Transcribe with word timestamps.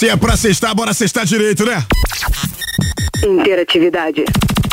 Se 0.00 0.08
é 0.08 0.16
pra 0.16 0.34
cestar, 0.34 0.74
bora 0.74 0.94
cestar 0.94 1.26
direito, 1.26 1.66
né? 1.66 1.84
Interatividade. 3.22 4.24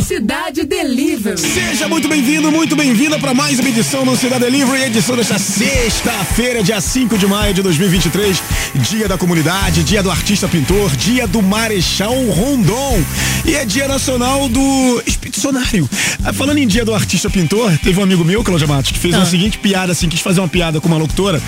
Cidade 0.07 0.63
Delivery. 0.63 1.38
Seja 1.38 1.89
muito 1.89 2.07
bem-vindo, 2.07 2.50
muito 2.50 2.77
bem-vinda 2.77 3.19
para 3.19 3.33
mais 3.33 3.59
uma 3.59 3.68
edição 3.68 4.06
do 4.06 4.15
Cidade 4.15 4.45
Delivery, 4.45 4.83
edição 4.83 5.18
desta 5.18 5.38
sexta-feira, 5.38 6.63
dia 6.63 6.80
5 6.80 7.18
de 7.18 7.27
maio 7.27 7.54
de 7.54 7.62
2023, 7.62 8.42
dia 8.75 9.09
da 9.09 9.18
comunidade, 9.18 9.83
dia 9.83 10.01
do 10.01 10.09
artista 10.09 10.48
pintor, 10.48 10.95
dia 10.95 11.27
do 11.27 11.42
Marechal 11.42 12.15
Rondon 12.30 13.04
e 13.44 13.54
é 13.54 13.65
dia 13.65 13.86
nacional 13.86 14.48
do 14.48 15.04
expedicionário. 15.06 15.89
Ah, 16.24 16.31
falando 16.31 16.59
em 16.59 16.68
dia 16.68 16.86
do 16.86 16.95
artista 16.95 17.30
pintor, 17.30 17.77
teve 17.80 18.00
um 18.00 18.04
amigo 18.04 18.24
meu, 18.24 18.42
Cláudia 18.45 18.65
Matos, 18.65 18.92
que 18.92 19.00
fez 19.00 19.13
ah. 19.13 19.24
a 19.24 19.25
seguinte 19.25 19.57
piada, 19.57 19.92
assim, 19.92 20.07
quis 20.07 20.21
fazer 20.21 20.39
uma 20.39 20.48
piada 20.48 20.80
com 20.80 20.88
uma 20.88 20.98
locutora. 20.98 21.44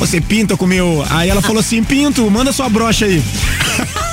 Você 0.00 0.20
pinta 0.20 0.56
com 0.56 0.66
meu. 0.66 1.06
Aí 1.10 1.28
ela 1.28 1.40
falou 1.40 1.60
assim: 1.60 1.84
pinto, 1.84 2.28
manda 2.28 2.50
sua 2.50 2.68
brocha 2.68 3.04
aí. 3.04 3.22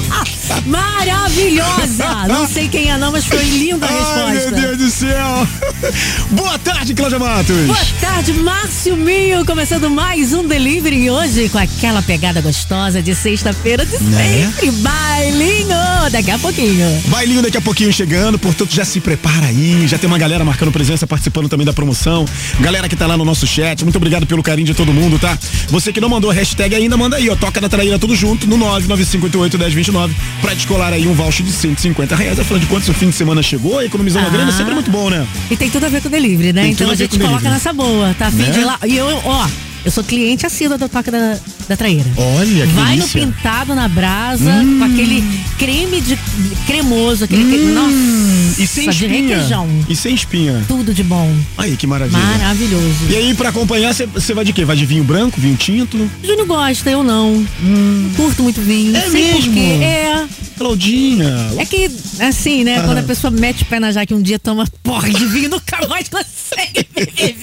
Maravilhosa! 0.66 2.26
Não 2.28 2.46
sei 2.46 2.68
quem 2.68 2.90
é 2.90 2.96
não, 2.96 3.12
mas 3.12 3.24
foi 3.24 3.42
linda 3.42 3.86
a 3.86 3.88
resposta. 3.88 4.24
Ai, 4.26 4.34
meu 4.34 4.50
Deus 4.52 4.78
do 4.78 4.90
céu! 4.90 5.48
Boa 6.30 6.58
tarde, 6.58 6.94
Cláudia 6.94 7.18
Matos! 7.18 7.66
Boa 7.66 7.86
tarde, 8.00 8.32
Márcio 8.32 8.96
Mil, 8.96 9.44
começando 9.44 9.90
mais 9.90 10.32
um 10.32 10.46
delivery 10.46 11.10
hoje 11.10 11.48
com 11.48 11.58
aquela 11.58 12.02
pegada 12.02 12.40
gostosa 12.40 13.02
de 13.02 13.14
sexta-feira 13.14 13.84
de 13.84 13.98
né? 14.04 14.52
sempre. 14.52 14.70
Bailinho! 14.72 15.76
Daqui 16.10 16.30
a 16.30 16.38
pouquinho. 16.38 17.02
Bailinho 17.06 17.42
daqui 17.42 17.56
a 17.56 17.60
pouquinho 17.60 17.92
chegando, 17.92 18.38
portanto 18.38 18.74
já 18.74 18.84
se 18.84 19.00
prepara 19.00 19.46
aí, 19.46 19.86
já 19.86 19.98
tem 19.98 20.08
uma 20.08 20.18
galera 20.18 20.44
marcando 20.44 20.72
presença, 20.72 21.06
participando 21.06 21.48
também 21.48 21.66
da 21.66 21.72
promoção. 21.72 22.24
Galera 22.60 22.88
que 22.88 22.96
tá 22.96 23.06
lá 23.06 23.16
no 23.16 23.24
nosso 23.24 23.46
chat, 23.46 23.82
muito 23.84 23.96
obrigado 23.96 24.26
pelo 24.26 24.42
carinho 24.42 24.66
de 24.66 24.74
todo 24.74 24.92
mundo, 24.92 25.18
tá? 25.18 25.38
Você 25.68 25.92
que 25.92 26.00
não 26.00 26.08
mandou 26.08 26.30
hashtag 26.30 26.74
ainda, 26.74 26.96
manda 26.96 27.16
aí, 27.16 27.28
ó, 27.28 27.36
toca 27.36 27.60
na 27.60 27.68
traíra 27.68 27.98
tudo 27.98 28.14
junto 28.14 28.46
no 28.46 28.56
99588 28.56 29.58
1029 29.90 30.14
pra 30.40 30.54
descolar 30.54 30.92
aí 30.92 31.06
um 31.06 31.14
voucher 31.14 31.44
de 31.44 31.52
150 31.52 32.16
reais. 32.16 32.38
Afinal 32.38 32.60
de 32.60 32.66
contas, 32.66 32.88
o 32.88 32.94
fim 32.94 33.08
de 33.08 33.14
semana 33.14 33.42
chegou, 33.42 33.82
economizar 33.82 34.22
uma 34.22 34.28
ah. 34.28 34.32
grana 34.32 34.50
é 34.50 34.54
sempre 34.54 34.74
muito 34.74 34.90
bom, 34.90 35.10
né? 35.10 35.26
E 35.50 35.56
tem 35.56 35.70
tudo 35.70 35.86
a 35.86 35.88
ver 35.88 36.00
com 36.00 36.08
o 36.08 36.10
delivery, 36.10 36.52
né? 36.52 36.62
Tem 36.62 36.72
então 36.72 36.90
a 36.90 36.94
gente 36.94 37.18
coloca 37.18 37.38
delivery. 37.38 37.54
nessa 37.54 37.72
boa, 37.72 38.14
tá? 38.18 38.30
Fim 38.30 38.38
né? 38.38 38.50
de 38.50 38.64
lá. 38.64 38.78
E 38.86 38.96
eu, 38.96 39.06
ó, 39.24 39.48
eu 39.84 39.90
sou 39.90 40.04
cliente 40.04 40.46
assídua 40.46 40.76
da 40.76 40.88
Toca 40.88 41.10
da, 41.10 41.38
da 41.68 41.76
Traíra. 41.76 42.10
Olha, 42.16 42.66
que 42.66 42.72
Vai 42.72 42.96
delícia. 42.96 43.26
no 43.26 43.32
pintado 43.32 43.74
na 43.74 43.88
brasa, 43.88 44.50
hum. 44.50 44.78
com 44.78 44.84
aquele 44.84 45.24
creme 45.58 46.00
de 46.00 46.18
cremoso, 46.66 47.24
aquele 47.24 47.44
hum. 47.44 47.50
creme, 47.50 47.72
nossa, 47.72 48.62
e 48.62 48.66
sem 48.66 48.88
espinha. 48.88 49.08
requeijão. 49.08 49.68
E 49.88 49.96
sem 49.96 50.14
espinha. 50.14 50.64
Tudo 50.68 50.94
de 50.94 51.02
bom. 51.02 51.34
Aí, 51.58 51.76
que 51.76 51.86
maravilha. 51.86 52.18
Maravilhoso. 52.18 53.06
E 53.10 53.16
aí, 53.16 53.34
pra 53.34 53.48
acompanhar, 53.48 53.94
você 53.94 54.34
vai 54.34 54.44
de 54.44 54.52
quê? 54.52 54.64
Vai 54.64 54.76
de 54.76 54.86
vinho 54.86 55.04
branco, 55.04 55.40
vinho 55.40 55.56
tinto? 55.56 56.10
Júnior 56.22 56.46
gosta, 56.46 56.90
eu 56.90 57.02
não. 57.02 57.44
Hum. 57.62 58.10
Curto 58.16 58.42
muito 58.42 58.60
vinho. 58.60 58.96
É 58.96 59.08
mesmo? 59.08 59.58
É. 59.58 60.26
Claudinha. 60.56 61.50
É 61.58 61.66
que, 61.66 61.90
assim, 62.20 62.64
né? 62.64 62.78
Ah. 62.78 62.82
Quando 62.84 62.98
a 62.98 63.02
pessoa 63.02 63.30
mete 63.30 63.62
o 63.62 63.66
pé 63.66 63.78
na 63.78 63.92
jaque 63.92 64.14
um 64.14 64.22
dia 64.22 64.38
toma 64.38 64.66
porra 64.82 65.10
de 65.10 65.26
vinho, 65.26 65.50
nunca 65.50 65.86
mais 65.86 66.08
consegue 66.08 66.86
beber 66.94 67.36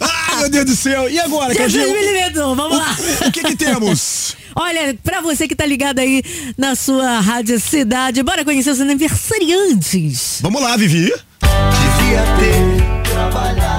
Ai, 0.00 0.36
meu 0.38 0.50
Deus 0.50 0.64
do 0.64 0.76
céu. 0.76 1.10
E 1.10 1.18
agora, 1.18 1.52
Jesus 1.52 1.76
me 1.76 2.30
vamos 2.30 2.76
o, 2.76 2.78
lá. 2.78 2.96
O 3.28 3.32
que 3.32 3.47
que 3.48 3.56
temos? 3.56 4.36
Olha, 4.54 4.96
pra 5.02 5.20
você 5.20 5.46
que 5.46 5.54
tá 5.54 5.64
ligado 5.64 5.98
aí 5.98 6.22
na 6.56 6.74
sua 6.74 7.20
rádio 7.20 7.60
cidade, 7.60 8.22
bora 8.22 8.44
conhecer 8.44 8.70
os 8.70 8.80
aniversariantes. 8.80 10.38
Vamos 10.40 10.60
lá, 10.60 10.76
Vivi. 10.76 11.12
Devia 11.40 12.22
ter 12.38 13.10
trabalhado 13.10 13.77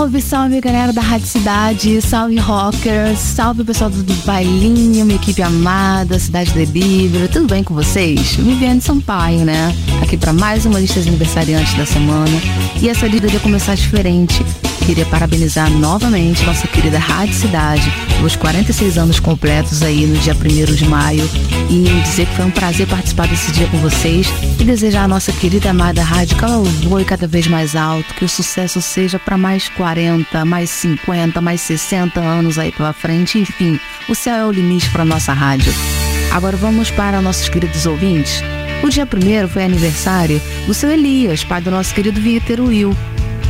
Salve, 0.00 0.22
salve 0.22 0.60
galera 0.62 0.94
da 0.94 1.02
Rádio 1.02 1.26
Cidade, 1.26 2.00
salve 2.00 2.38
rockers, 2.38 3.18
salve 3.18 3.62
pessoal 3.62 3.90
do, 3.90 4.02
Bailinho, 4.24 5.04
minha 5.04 5.16
equipe 5.16 5.42
amada, 5.42 6.18
Cidade 6.18 6.52
Delivery, 6.52 7.28
tudo 7.28 7.46
bem 7.46 7.62
com 7.62 7.74
vocês? 7.74 8.34
Viviane 8.36 8.80
Sampaio, 8.80 9.44
né? 9.44 9.76
Aqui 10.02 10.16
para 10.16 10.32
mais 10.32 10.64
uma 10.64 10.80
lista 10.80 11.02
de 11.02 11.10
aniversariantes 11.10 11.74
da 11.74 11.84
semana 11.84 12.40
e 12.80 12.88
essa 12.88 13.06
lista 13.06 13.26
ia 13.26 13.40
começar 13.40 13.74
diferente. 13.74 14.42
Queria 14.90 15.06
parabenizar 15.06 15.70
novamente 15.70 16.42
nossa 16.42 16.66
querida 16.66 16.98
Rádio 16.98 17.34
Cidade, 17.34 17.92
os 18.24 18.34
46 18.34 18.98
anos 18.98 19.20
completos 19.20 19.84
aí 19.84 20.04
no 20.04 20.18
dia 20.18 20.34
1 20.34 20.74
de 20.74 20.84
maio 20.84 21.30
e 21.70 21.84
dizer 22.02 22.26
que 22.26 22.34
foi 22.34 22.46
um 22.46 22.50
prazer 22.50 22.88
participar 22.88 23.28
desse 23.28 23.52
dia 23.52 23.68
com 23.68 23.78
vocês 23.78 24.26
e 24.58 24.64
desejar 24.64 25.04
a 25.04 25.08
nossa 25.08 25.30
querida 25.32 25.70
amada 25.70 26.02
rádio 26.02 26.36
que 26.36 26.44
ela 26.44 26.60
voe 26.88 27.04
cada 27.04 27.28
vez 27.28 27.46
mais 27.46 27.76
alto, 27.76 28.12
que 28.14 28.24
o 28.24 28.28
sucesso 28.28 28.82
seja 28.82 29.16
para 29.16 29.38
mais 29.38 29.68
40, 29.68 30.44
mais 30.44 30.68
50, 30.70 31.40
mais 31.40 31.60
60 31.60 32.18
anos 32.18 32.58
aí 32.58 32.72
pela 32.72 32.92
frente, 32.92 33.38
enfim, 33.38 33.78
o 34.08 34.14
céu 34.16 34.34
é 34.34 34.44
o 34.44 34.50
limite 34.50 34.90
para 34.90 35.04
nossa 35.04 35.32
rádio. 35.32 35.72
Agora 36.32 36.56
vamos 36.56 36.90
para 36.90 37.22
nossos 37.22 37.48
queridos 37.48 37.86
ouvintes. 37.86 38.42
O 38.82 38.88
dia 38.88 39.06
primeiro 39.06 39.48
foi 39.48 39.62
aniversário 39.62 40.42
do 40.66 40.74
seu 40.74 40.90
Elias, 40.90 41.44
pai 41.44 41.60
do 41.60 41.70
nosso 41.70 41.94
querido 41.94 42.20
Vítor 42.20 42.58
Will. 42.58 42.92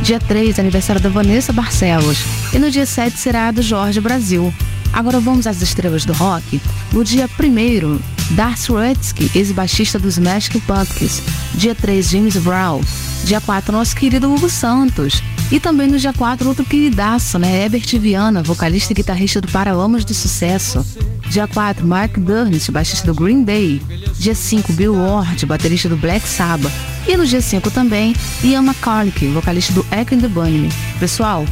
Dia 0.01 0.19
3, 0.19 0.57
aniversário 0.57 0.99
da 0.99 1.09
Vanessa 1.09 1.53
Barcelos. 1.53 2.17
E 2.51 2.57
no 2.57 2.71
dia 2.71 2.87
7 2.87 3.17
será 3.17 3.51
do 3.51 3.61
Jorge 3.61 4.01
Brasil. 4.01 4.51
Agora 4.91 5.19
vamos 5.19 5.45
às 5.45 5.61
estrelas 5.61 6.05
do 6.05 6.13
rock. 6.13 6.59
No 6.91 7.03
dia 7.03 7.29
1 7.29 7.99
Darcy 8.31 8.71
Rutsky, 8.71 9.29
ex-baixista 9.35 9.99
dos 9.99 10.17
Smashing 10.17 10.59
Pumpkins. 10.61 11.21
Dia 11.53 11.75
3, 11.75 12.09
James 12.09 12.35
Brown. 12.37 12.81
Dia 13.25 13.39
4, 13.39 13.71
nosso 13.71 13.95
querido 13.95 14.33
Hugo 14.33 14.49
Santos. 14.49 15.21
E 15.51 15.59
também 15.59 15.87
no 15.87 15.99
dia 15.99 16.13
4, 16.13 16.47
outro 16.47 16.65
queridaço, 16.65 17.37
né? 17.37 17.63
Herbert 17.63 17.99
Viana, 17.99 18.41
vocalista 18.41 18.93
e 18.93 18.95
guitarrista 18.95 19.39
do 19.39 19.49
Paralamas 19.49 20.03
de 20.03 20.15
Sucesso. 20.15 20.83
Dia 21.29 21.47
4, 21.47 21.85
Mark 21.85 22.17
Burns, 22.17 22.67
baixista 22.69 23.05
do 23.05 23.13
Green 23.13 23.43
Day. 23.43 23.79
Dia 24.17 24.33
5, 24.33 24.73
Bill 24.73 24.95
Ward, 24.95 25.45
baterista 25.45 25.87
do 25.87 25.95
Black 25.95 26.27
Sabbath. 26.27 26.73
E 27.07 27.17
no 27.17 27.25
dia 27.25 27.41
5 27.41 27.71
também, 27.71 28.15
Ian 28.43 28.63
McCulloch, 28.63 29.27
vocalista 29.29 29.73
do 29.73 29.83
Echo 29.91 30.13
and 30.15 30.19
the 30.19 30.27
Bunny. 30.27 30.69
Pessoal, 30.99 31.45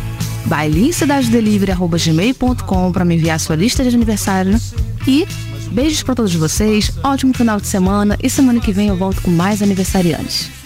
bailincidadedelivery.gmail.com 0.46 2.92
para 2.92 3.06
me 3.06 3.16
enviar 3.16 3.40
sua 3.40 3.56
lista 3.56 3.84
de 3.84 3.96
aniversário. 3.96 4.60
E 5.08 5.26
beijos 5.72 6.04
para 6.04 6.16
todos 6.16 6.36
vocês, 6.36 6.92
ótimo 7.04 7.34
final 7.34 7.60
de 7.60 7.68
semana 7.68 8.18
e 8.22 8.30
semana 8.30 8.60
que 8.60 8.72
vem 8.72 8.90
eu 8.90 8.98
volto 8.98 9.22
com 9.22 9.32
mais 9.32 9.62
aniversariantes. 9.62 10.59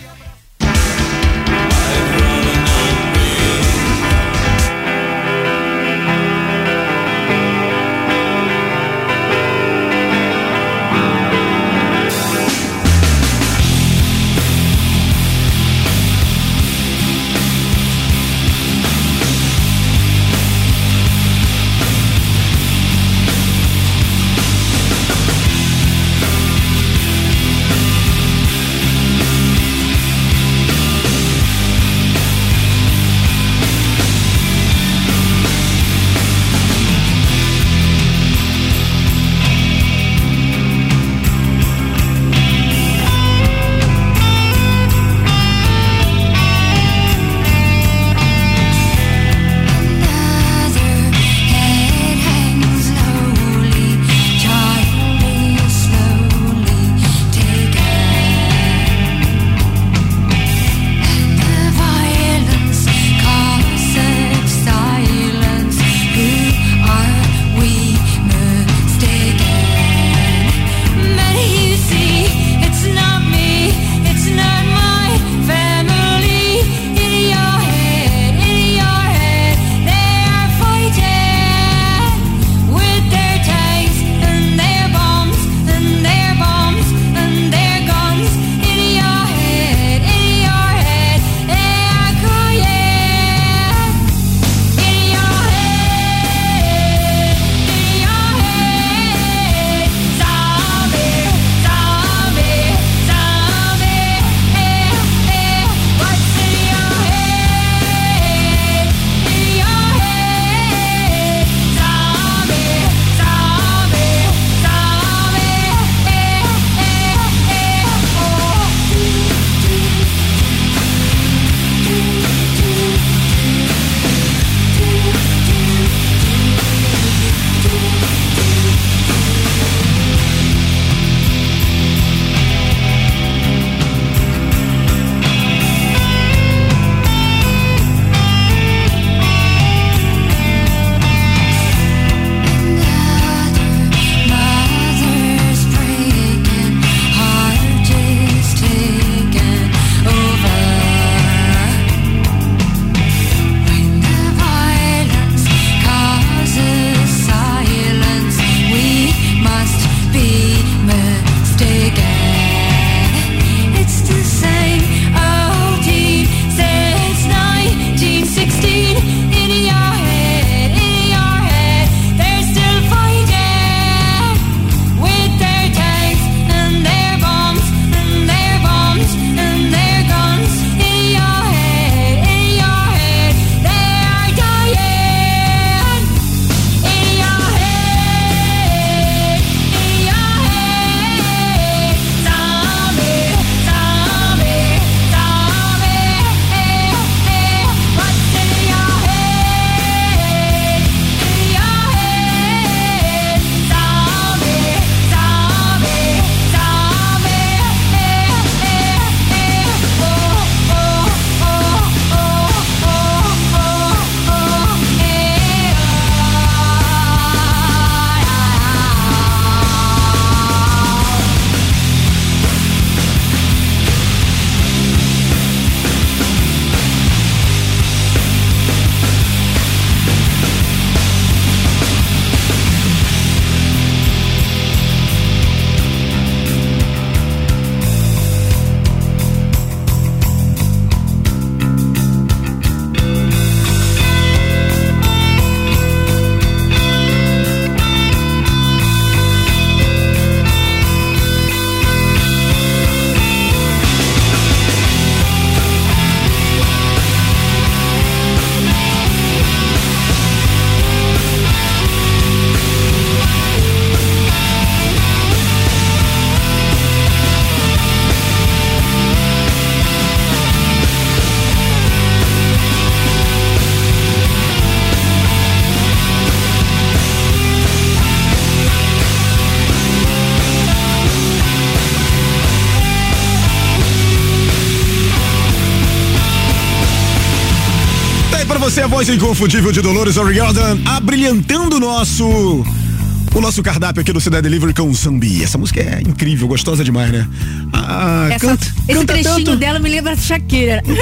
Voz 289.03 289.10
inconfundível 289.10 289.72
de 289.74 289.81
Dolores 289.81 290.15
O'Riordan, 290.15 290.77
abrilhantando 290.86 291.75
o 291.75 291.79
nosso 291.79 292.25
o 292.25 293.41
nosso 293.41 293.62
cardápio 293.62 294.01
aqui 294.01 294.13
do 294.13 294.22
Cidade 294.22 294.43
Delivery 294.43 294.74
com 294.74 294.93
Zambi. 294.93 295.43
Essa 295.43 295.57
música 295.57 295.81
é 295.81 296.00
incrível, 296.01 296.48
gostosa 296.48 296.86
demais, 296.86 297.12
né? 297.12 297.27
Ah, 297.74 298.27
Essa- 298.31 298.48
canta, 298.48 298.65
esse 298.88 299.00
canta 299.00 299.13
trechinho 299.13 299.43
tanto. 299.43 299.57
dela 299.57 299.77
me 299.79 299.89
lembra 299.89 300.15
Shakira. 300.15 300.81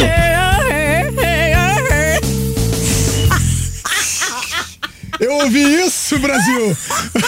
Eu 5.20 5.34
ouvi 5.34 5.62
isso, 5.86 6.18
Brasil! 6.18 6.76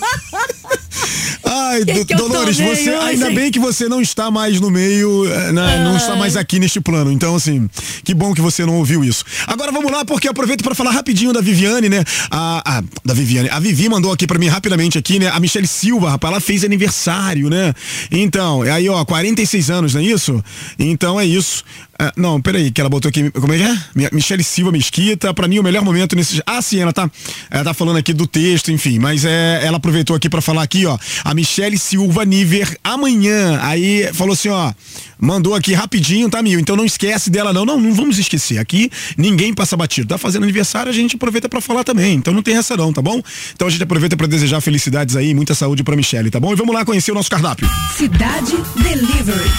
Ai, 1.67 1.85
Que 1.85 1.93
Do- 1.93 2.05
que 2.05 2.15
Dolores, 2.15 2.57
você 2.57 2.89
ainda 2.91 3.29
bem 3.31 3.51
que 3.51 3.59
você 3.59 3.87
não 3.89 4.01
está 4.01 4.29
mais 4.31 4.59
no 4.59 4.69
meio, 4.71 5.25
eh, 5.31 5.51
né, 5.51 5.83
não 5.83 5.97
está 5.97 6.15
mais 6.15 6.35
aqui 6.37 6.59
neste 6.59 6.79
plano. 6.79 7.11
Então, 7.11 7.35
assim, 7.35 7.69
que 8.03 8.13
bom 8.13 8.33
que 8.33 8.41
você 8.41 8.65
não 8.65 8.75
ouviu 8.75 9.03
isso. 9.03 9.23
Agora 9.45 9.71
vamos 9.71 9.91
lá, 9.91 10.03
porque 10.05 10.27
aproveito 10.27 10.63
para 10.63 10.73
falar 10.75 10.91
rapidinho 10.91 11.33
da 11.33 11.41
Viviane, 11.41 11.89
né? 11.89 12.03
A, 12.31 12.77
a- 12.79 12.83
da 13.05 13.13
Viviane. 13.13 13.49
A 13.49 13.59
Vivi 13.59 13.89
mandou 13.89 14.11
aqui 14.11 14.25
para 14.27 14.39
mim 14.39 14.47
rapidamente 14.47 14.97
aqui, 14.97 15.19
né? 15.19 15.27
A 15.29 15.39
Michelle 15.39 15.67
Silva, 15.67 16.09
rapaz, 16.11 16.31
ela 16.31 16.41
fez 16.41 16.63
aniversário, 16.63 17.49
né? 17.49 17.73
Então, 18.11 18.63
é 18.63 18.71
aí, 18.71 18.87
ó, 18.89 19.03
46 19.05 19.69
anos, 19.69 19.93
não 19.93 20.01
é 20.01 20.05
isso? 20.05 20.43
Então 20.79 21.19
é 21.19 21.25
isso. 21.25 21.63
Ah, 21.99 22.13
não, 22.15 22.39
peraí, 22.39 22.69
que 22.71 22.79
ela 22.79 22.89
botou 22.89 23.09
aqui. 23.09 23.31
Como 23.31 23.51
é 23.53 23.57
que 23.57 23.63
é? 23.63 23.77
Mi- 23.95 24.09
Michele 24.13 24.43
Silva 24.43 24.71
Mesquita, 24.71 25.33
pra 25.33 25.47
mim 25.47 25.57
o 25.59 25.63
melhor 25.63 25.83
momento 25.83 26.15
nesse. 26.15 26.41
Ah, 26.45 26.61
sim, 26.61 26.79
ela 26.79 26.93
tá, 26.93 27.09
ela 27.49 27.63
tá 27.63 27.73
falando 27.73 27.97
aqui 27.97 28.13
do 28.13 28.27
texto, 28.27 28.71
enfim, 28.71 28.99
mas 28.99 29.25
é, 29.25 29.61
ela 29.63 29.77
aproveitou 29.77 30.15
aqui 30.15 30.29
pra 30.29 30.41
falar 30.41 30.61
aqui, 30.63 30.85
ó. 30.85 30.97
A 31.23 31.33
Michele 31.33 31.77
Silva 31.77 32.23
Niver 32.23 32.77
amanhã. 32.83 33.59
Aí 33.63 34.09
falou 34.13 34.33
assim, 34.33 34.49
ó. 34.49 34.71
Mandou 35.19 35.55
aqui 35.55 35.73
rapidinho, 35.73 36.29
tá, 36.29 36.43
Mil? 36.43 36.59
Então 36.59 36.75
não 36.75 36.85
esquece 36.85 37.31
dela, 37.31 37.51
não. 37.51 37.65
Não, 37.65 37.79
não 37.79 37.91
vamos 37.93 38.19
esquecer. 38.19 38.59
Aqui 38.59 38.91
ninguém 39.17 39.51
passa 39.51 39.75
batido. 39.75 40.07
Tá 40.09 40.17
fazendo 40.19 40.43
aniversário, 40.43 40.91
a 40.91 40.93
gente 40.93 41.15
aproveita 41.15 41.49
pra 41.49 41.59
falar 41.59 41.83
também. 41.83 42.13
Então 42.15 42.31
não 42.33 42.43
tem 42.43 42.55
essa, 42.57 42.77
não, 42.77 42.93
tá 42.93 43.01
bom? 43.01 43.19
Então 43.55 43.67
a 43.67 43.71
gente 43.71 43.81
aproveita 43.81 44.15
pra 44.15 44.27
desejar 44.27 44.61
felicidades 44.61 45.15
aí, 45.15 45.33
muita 45.33 45.55
saúde 45.55 45.83
pra 45.83 45.95
Michele, 45.95 46.29
tá 46.29 46.39
bom? 46.39 46.53
E 46.53 46.55
vamos 46.55 46.75
lá 46.75 46.85
conhecer 46.85 47.11
o 47.11 47.15
nosso 47.15 47.31
cardápio. 47.31 47.67
Cidade 47.97 48.55
Delivery. 48.83 49.49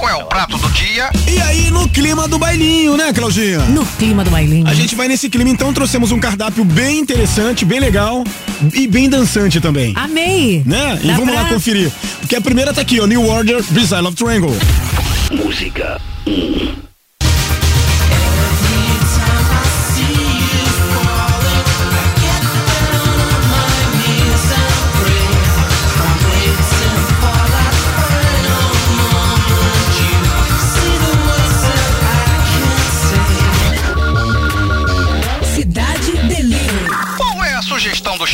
Qual 0.00 0.10
é 0.10 0.14
o 0.14 0.24
prato 0.24 0.56
do 0.56 0.66
dia? 0.70 1.10
E 1.30 1.38
aí, 1.42 1.70
no 1.70 1.86
clima 1.86 2.26
do 2.26 2.38
bailinho, 2.38 2.96
né, 2.96 3.12
Claudinha? 3.12 3.58
No 3.66 3.84
clima 3.84 4.24
do 4.24 4.30
bailinho. 4.30 4.66
A 4.66 4.72
gente 4.72 4.94
vai 4.94 5.06
nesse 5.06 5.28
clima, 5.28 5.50
então 5.50 5.74
trouxemos 5.74 6.10
um 6.10 6.18
cardápio 6.18 6.64
bem 6.64 7.00
interessante, 7.00 7.66
bem 7.66 7.78
legal 7.78 8.24
e 8.72 8.86
bem 8.86 9.10
dançante 9.10 9.60
também. 9.60 9.92
Amei! 9.94 10.62
Né? 10.64 10.98
Dá 11.04 11.12
e 11.12 11.14
vamos 11.14 11.34
pra... 11.34 11.42
lá 11.42 11.48
conferir. 11.50 11.92
Porque 12.18 12.34
a 12.34 12.40
primeira 12.40 12.72
tá 12.72 12.80
aqui, 12.80 12.98
ó, 12.98 13.06
New 13.06 13.28
Order, 13.28 13.62
Bizarre 13.68 14.06
of 14.06 14.16
Triangle. 14.16 14.56
Música 15.32 16.00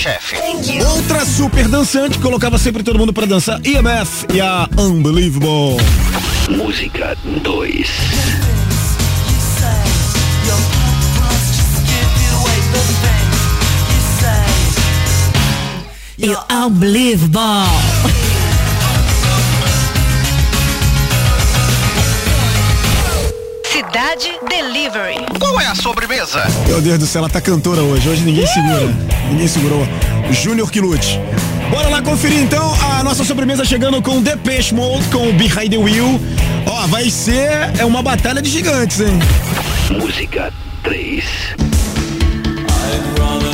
chefe? 0.07 0.37
Outra 0.85 1.25
super 1.25 1.67
dançante 1.67 2.17
que 2.19 2.23
colocava 2.23 2.59
sempre 2.59 2.83
todo 2.83 2.99
mundo 2.99 3.13
pra 3.13 3.27
dançar, 3.27 3.61
EMF 3.65 4.27
e 4.33 4.41
a 4.41 4.69
Unbelievable. 4.79 5.77
Música 6.49 7.17
2 7.43 7.91
You 16.19 16.35
unbelievable. 16.51 18.26
Cidade 24.17 24.39
Delivery. 24.49 25.27
Qual 25.39 25.61
é 25.61 25.67
a 25.67 25.75
sobremesa? 25.75 26.43
Meu 26.67 26.81
Deus 26.81 26.99
do 26.99 27.07
céu, 27.07 27.21
ela 27.21 27.29
tá 27.29 27.41
cantora 27.41 27.83
hoje. 27.83 28.09
Hoje 28.09 28.23
ninguém 28.23 28.47
segura. 28.47 28.87
Ninguém 29.31 29.47
segurou. 29.47 29.87
Júnior 30.31 30.71
que 30.71 30.81
lute. 30.81 31.21
Bora 31.71 31.89
lá 31.89 32.01
conferir 32.01 32.39
então 32.39 32.75
a 32.83 33.05
nossa 33.05 33.25
sobremesa 33.25 33.65
chegando 33.65 34.01
com 34.01 34.23
Depeche 34.23 34.75
Mode, 34.75 35.07
com 35.09 35.33
Behind 35.33 35.71
the 35.71 35.77
Wheel. 35.77 36.19
Ó, 36.67 36.87
vai 36.87 37.11
ser 37.11 37.71
é 37.79 37.85
uma 37.85 38.03
batalha 38.03 38.41
de 38.41 38.49
gigantes, 38.49 39.01
hein? 39.01 39.19
Música 39.91 40.53
3 40.83 41.25
Muito 41.59 43.17
bem, 43.21 43.46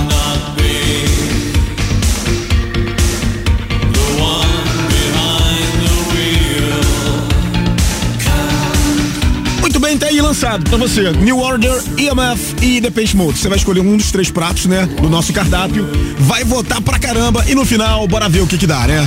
tá 10.03 10.09
aí 10.09 10.21
lançado 10.21 10.69
pra 10.69 10.77
você. 10.77 11.13
New 11.13 11.39
Order, 11.39 11.81
EMF 11.97 12.57
e 12.61 12.81
Depeche 12.81 13.17
Mode. 13.17 13.39
Você 13.39 13.49
vai 13.49 13.57
escolher 13.57 13.81
um 13.81 13.97
dos 13.97 14.11
três 14.11 14.31
pratos, 14.31 14.67
né? 14.67 14.87
Do 15.01 15.09
nosso 15.09 15.33
cardápio. 15.33 15.89
Vai 16.19 16.43
votar 16.43 16.81
pra 16.81 16.99
caramba 16.99 17.45
e 17.47 17.55
no 17.55 17.65
final, 17.65 18.07
bora 18.09 18.29
ver 18.29 18.41
o 18.41 18.47
que 18.47 18.59
que 18.59 18.67
dá, 18.67 18.85
né? 18.87 19.01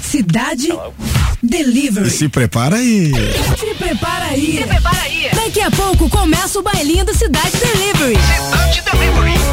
Cidade 0.00 0.68
Delivery. 1.42 2.06
E 2.06 2.10
se 2.10 2.28
prepara 2.28 2.76
aí. 2.76 3.12
Se 3.58 3.74
prepara 3.74 4.26
aí. 4.26 4.58
Se 4.58 4.64
prepara 4.64 5.02
aí. 5.02 5.30
Daqui 5.34 5.60
a 5.60 5.70
pouco 5.72 6.08
começa 6.08 6.60
o 6.60 6.62
bailinho 6.62 7.04
do 7.04 7.12
Cidade 7.12 7.50
Delivery. 7.50 8.16
Cidade 8.16 8.82
Delivery. 8.92 9.43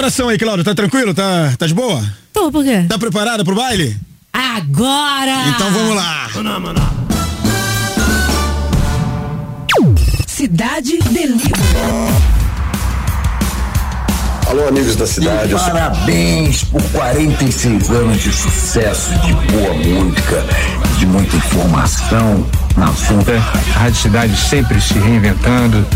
Coração 0.00 0.30
aí, 0.30 0.38
Cláudia? 0.38 0.64
Tá 0.64 0.74
tranquilo? 0.74 1.12
Tá, 1.12 1.52
tá 1.58 1.66
de 1.66 1.74
boa? 1.74 2.02
Tô, 2.32 2.50
por 2.50 2.64
quê? 2.64 2.86
Tá 2.88 2.98
preparada 2.98 3.44
pro 3.44 3.54
baile? 3.54 3.98
Agora! 4.32 5.46
Então 5.48 5.70
vamos 5.70 5.94
lá. 5.94 6.26
Cidade 10.26 10.96
Delivery. 11.10 11.52
Alô, 14.48 14.68
amigos 14.68 14.96
da 14.96 15.06
cidade. 15.06 15.54
Parabéns 15.54 16.64
por 16.64 16.82
46 16.82 17.90
anos 17.90 18.22
de 18.22 18.32
sucesso, 18.32 19.10
de 19.20 19.34
boa 19.52 19.74
música, 19.74 20.44
de 20.98 21.06
muita 21.06 21.36
informação 21.36 22.46
na 22.74 22.88
assunto. 22.88 23.30
A 23.30 23.78
Rádio 23.78 23.96
Cidade 23.96 24.36
sempre 24.36 24.80
se 24.80 24.94
reinventando, 24.94 25.86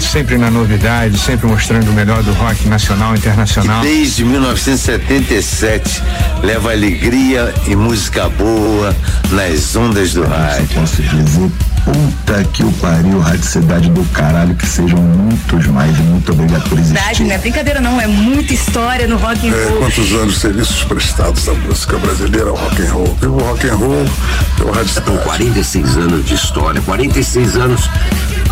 sempre 0.00 0.36
na 0.38 0.50
novidade, 0.50 1.18
sempre 1.18 1.46
mostrando 1.46 1.88
o 1.90 1.92
melhor 1.92 2.22
do 2.22 2.32
rock 2.34 2.68
nacional 2.68 3.14
e 3.14 3.18
internacional. 3.18 3.82
Desde 3.82 4.24
1977 4.24 6.02
leva 6.42 6.72
alegria 6.72 7.52
e 7.66 7.74
música 7.74 8.28
boa 8.28 8.94
nas 9.30 9.74
ondas 9.76 10.12
do 10.14 10.24
rádio. 10.24 10.68
Posso 10.74 11.02
dizer, 11.02 11.50
puta 11.84 12.44
que 12.52 12.62
o 12.62 12.72
pariu, 12.72 13.18
Rádio 13.20 13.44
Cidade 13.44 13.90
do 13.90 14.04
caralho, 14.12 14.54
que 14.54 14.66
sejam 14.66 14.98
muitos 14.98 15.66
mais 15.68 15.96
e 15.98 16.02
muito 16.02 16.32
obrigado 16.32 16.62
por 16.68 16.78
Verdade, 16.78 17.00
existir. 17.06 17.24
não 17.24 17.34
é 17.34 17.38
brincadeira 17.38 17.80
não, 17.80 18.00
é 18.00 18.06
muita 18.06 18.54
história 18.54 19.06
no 19.06 19.16
rock 19.16 19.48
and 19.48 19.52
roll. 19.52 19.78
quantos 19.78 20.12
anos 20.12 20.34
de 20.34 20.40
serviços 20.40 20.84
prestados 20.84 21.48
à 21.48 21.54
música 21.54 21.98
brasileira 21.98 22.50
ao 22.50 22.56
rock 22.56 22.82
and 22.82 22.92
roll? 22.92 23.16
Pelo 23.20 23.38
rock 23.40 23.66
and 23.68 23.76
roll, 23.76 24.04
pelo 24.56 24.72
Rádio 24.72 24.88
Cidade. 24.88 25.18
46 25.24 25.96
anos 25.96 26.26
de 26.26 26.34
história, 26.34 26.80
46 26.82 27.56
anos 27.56 27.88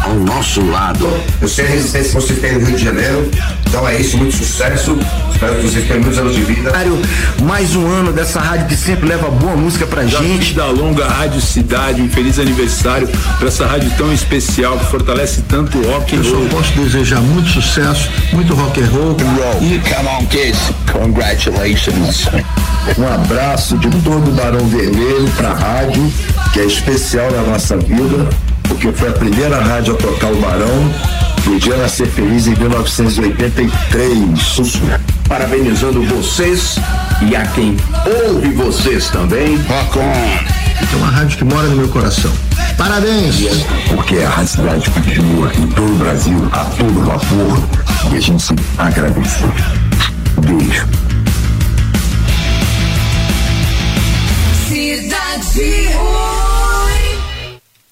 ao 0.03 0.15
nosso 0.15 0.65
lado. 0.67 1.09
Eu 1.41 1.49
sei 1.49 1.67
a 1.67 1.69
resistência 1.69 2.09
que 2.09 2.27
você 2.27 2.35
tem 2.35 2.53
no 2.53 2.67
Rio 2.67 2.77
de 2.77 2.85
Janeiro. 2.85 3.31
Então 3.67 3.89
é 3.89 3.97
isso, 4.01 4.17
muito 4.19 4.37
sucesso. 4.37 4.99
Espero 5.33 5.55
que 5.57 5.63
vocês 5.63 5.87
tenham 5.87 6.03
muitos 6.03 6.19
anos 6.19 6.35
de 6.35 6.43
vida. 6.43 6.73
Mais 7.43 7.75
um 7.75 7.87
ano 7.87 8.13
dessa 8.13 8.41
rádio 8.41 8.67
que 8.67 8.77
sempre 8.77 9.09
leva 9.09 9.31
boa 9.31 9.57
música 9.57 9.87
pra 9.87 10.05
gente. 10.05 10.55
da 10.55 10.67
longa 10.67 11.07
Rádio 11.07 11.41
Cidade, 11.41 12.03
um 12.03 12.09
feliz 12.09 12.39
aniversário 12.39 13.09
para 13.39 13.49
essa 13.49 13.67
rádio 13.67 13.91
tão 13.97 14.13
especial 14.13 14.79
que 14.79 14.87
fortalece 14.87 15.43
tanto 15.49 15.79
o 15.79 15.91
rock 15.91 16.15
and 16.15 16.19
Eu 16.19 16.25
só 16.25 16.57
posso 16.57 16.73
desejar 16.73 17.21
muito 17.21 17.49
sucesso, 17.49 18.11
muito 18.33 18.55
rock 18.55 18.81
and 18.81 18.87
roll. 18.87 19.17
E 19.61 19.79
Come 19.79 20.09
on, 20.09 20.27
kids. 20.27 20.71
Congratulations. 20.93 22.29
um 22.99 23.07
abraço 23.07 23.77
de 23.79 23.89
todo 24.03 24.29
o 24.29 24.35
Barão 24.35 24.67
Vermelho 24.67 25.31
pra 25.37 25.55
rádio, 25.55 26.13
que 26.53 26.61
é 26.61 26.65
especial 26.65 27.31
na 27.31 27.43
nossa 27.43 27.77
vida, 27.77 28.29
porque 28.83 28.99
foi 28.99 29.09
a 29.11 29.13
primeira 29.13 29.63
rádio 29.63 29.95
a 29.95 29.97
tocar 29.97 30.33
o 30.33 30.41
Barão. 30.41 30.93
Podia 31.45 31.77
nascer 31.77 32.09
feliz 32.09 32.49
em 32.49 32.57
1983. 32.57 33.71
Parabenizando 35.29 36.03
vocês 36.03 36.81
e 37.29 37.37
a 37.37 37.47
quem 37.47 37.77
ouve 38.27 38.49
vocês 38.51 39.09
também. 39.11 39.57
Rock 39.69 40.01
on! 40.01 40.03
É 40.03 40.97
uma 40.97 41.07
rádio 41.07 41.39
que 41.39 41.45
mora 41.45 41.69
no 41.69 41.77
meu 41.77 41.89
coração. 41.91 42.33
Parabéns! 42.77 43.37
Porque 43.89 44.17
a 44.17 44.29
Rádio 44.29 44.51
Cidade 44.51 44.91
continua 44.91 45.53
em 45.55 45.69
todo 45.69 45.93
o 45.93 45.99
Brasil, 45.99 46.49
a 46.51 46.65
todo 46.65 47.05
vapor, 47.05 47.63
e 48.13 48.17
a 48.17 48.21
gente 48.21 48.53
agradece. 48.79 49.45
Beijo. 50.41 50.89
Cidade. 54.67 55.93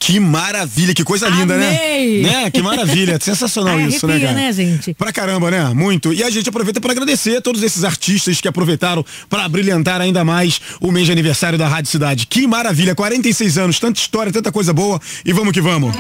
Que 0.03 0.19
maravilha, 0.19 0.95
que 0.95 1.05
coisa 1.05 1.29
linda, 1.29 1.55
Amei. 1.57 2.23
né? 2.23 2.31
Né? 2.45 2.51
Que 2.51 2.63
maravilha, 2.63 3.19
sensacional 3.21 3.77
Ai, 3.77 3.85
isso, 3.89 4.07
né, 4.07 4.15
arrepia, 4.15 4.33
cara? 4.33 4.41
né, 4.47 4.53
gente? 4.53 4.95
Pra 4.95 5.13
caramba, 5.13 5.51
né? 5.51 5.63
Muito. 5.75 6.11
E 6.11 6.25
a 6.25 6.31
gente 6.31 6.49
aproveita 6.49 6.81
para 6.81 6.93
agradecer 6.93 7.37
a 7.37 7.41
todos 7.43 7.63
esses 7.63 7.85
artistas 7.85 8.41
que 8.41 8.49
aproveitaram 8.49 9.05
para 9.29 9.47
brilhantar 9.47 10.01
ainda 10.01 10.25
mais 10.25 10.59
o 10.81 10.91
mês 10.91 11.05
de 11.05 11.13
aniversário 11.13 11.59
da 11.59 11.69
Rádio 11.69 11.91
Cidade. 11.91 12.27
Que 12.27 12.47
maravilha, 12.47 12.95
46 12.95 13.59
anos, 13.59 13.79
tanta 13.79 14.01
história, 14.01 14.33
tanta 14.33 14.51
coisa 14.51 14.73
boa 14.73 14.99
e 15.23 15.35
vamos 15.35 15.53
que 15.53 15.61
vamos. 15.61 15.95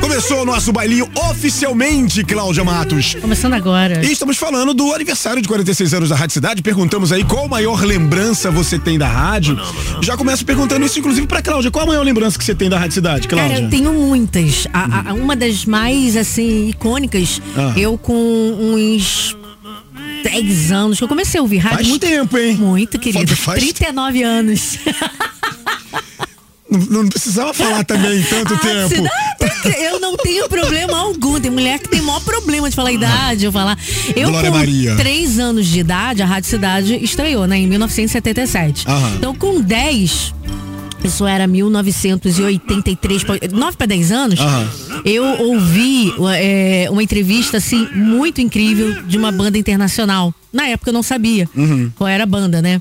Começou 0.00 0.42
o 0.42 0.44
nosso 0.44 0.72
bailinho 0.72 1.08
oficialmente, 1.30 2.22
Cláudia 2.24 2.62
Matos. 2.64 3.14
Começando 3.20 3.54
agora. 3.54 4.04
E 4.04 4.12
estamos 4.12 4.36
falando 4.36 4.72
do 4.74 4.92
aniversário 4.92 5.40
de 5.42 5.48
46 5.48 5.94
anos 5.94 6.08
da 6.10 6.16
Rádio 6.16 6.34
Cidade. 6.34 6.62
Perguntamos 6.62 7.10
aí 7.12 7.24
qual 7.24 7.46
a 7.46 7.48
maior 7.48 7.82
lembrança 7.84 8.50
você 8.50 8.78
tem 8.78 8.98
da 8.98 9.08
rádio. 9.08 9.58
Já 10.02 10.16
começo 10.16 10.44
perguntando 10.44 10.84
isso, 10.84 10.98
inclusive, 10.98 11.26
pra 11.26 11.42
Cláudia. 11.42 11.70
Qual 11.70 11.84
a 11.84 11.88
maior 11.88 12.02
lembrança 12.04 12.38
que 12.38 12.44
você 12.44 12.54
tem 12.54 12.68
da 12.68 12.78
Rádio 12.78 12.94
Cidade, 12.94 13.28
Cara, 13.28 13.42
Cláudia? 13.44 13.64
eu 13.64 13.70
tenho 13.70 13.92
muitas. 13.92 14.66
A- 14.72 15.10
a- 15.10 15.14
uma 15.14 15.34
das 15.34 15.64
mais, 15.64 16.16
assim, 16.16 16.68
icônicas, 16.68 17.40
Ah. 17.56 17.72
eu 17.76 17.96
com 17.98 18.14
uns 18.14 19.36
10 20.22 20.70
anos, 20.72 20.98
que 20.98 21.04
eu 21.04 21.08
comecei 21.08 21.38
a 21.38 21.42
ouvir 21.42 21.58
rádio. 21.58 21.76
Faz 21.78 21.88
muito, 21.88 22.06
tempo, 22.06 22.38
hein? 22.38 22.54
muito, 22.56 22.98
querido. 22.98 23.26
Faz- 23.36 23.40
faz- 23.40 23.60
39 23.60 24.22
anos. 24.22 24.78
Não, 26.78 27.02
não 27.02 27.08
precisava 27.08 27.52
falar 27.54 27.84
também 27.84 28.22
tanto 28.22 28.54
Ah, 28.54 28.58
tempo. 28.58 29.02
não, 29.02 29.72
eu 29.80 30.00
não 30.00 30.16
tenho 30.16 30.48
problema 30.48 30.98
algum. 30.98 31.40
Tem 31.40 31.50
mulher 31.50 31.78
que 31.78 31.88
tem 31.88 32.00
maior 32.02 32.20
problema 32.20 32.68
de 32.68 32.76
falar 32.76 32.92
idade, 32.92 33.44
eu 33.44 33.52
falar. 33.52 33.78
Eu 34.14 34.28
Glória 34.30 34.50
com 34.50 34.56
Maria. 34.58 34.94
3 34.96 35.38
anos 35.38 35.66
de 35.66 35.80
idade, 35.80 36.22
a 36.22 36.26
Rádio 36.26 36.48
Cidade 36.50 36.94
estreou, 37.02 37.46
né? 37.46 37.58
Em 37.58 37.66
1977. 37.66 38.84
Aham. 38.88 39.12
Então, 39.16 39.34
com 39.34 39.60
10. 39.60 40.34
Isso 41.04 41.26
era 41.26 41.46
1983, 41.46 43.24
9 43.52 43.76
para 43.76 43.86
10 43.86 44.10
anos. 44.12 44.40
Aham. 44.40 44.68
Eu 45.04 45.24
ouvi 45.42 46.12
é, 46.36 46.88
uma 46.90 47.02
entrevista 47.02 47.58
assim 47.58 47.86
muito 47.94 48.40
incrível 48.40 49.02
de 49.02 49.18
uma 49.18 49.30
banda 49.30 49.58
internacional. 49.58 50.32
Na 50.52 50.66
época 50.68 50.88
eu 50.90 50.94
não 50.94 51.02
sabia 51.02 51.48
Uhum. 51.54 51.90
qual 51.94 52.08
era 52.08 52.22
a 52.22 52.26
banda, 52.26 52.62
né? 52.62 52.80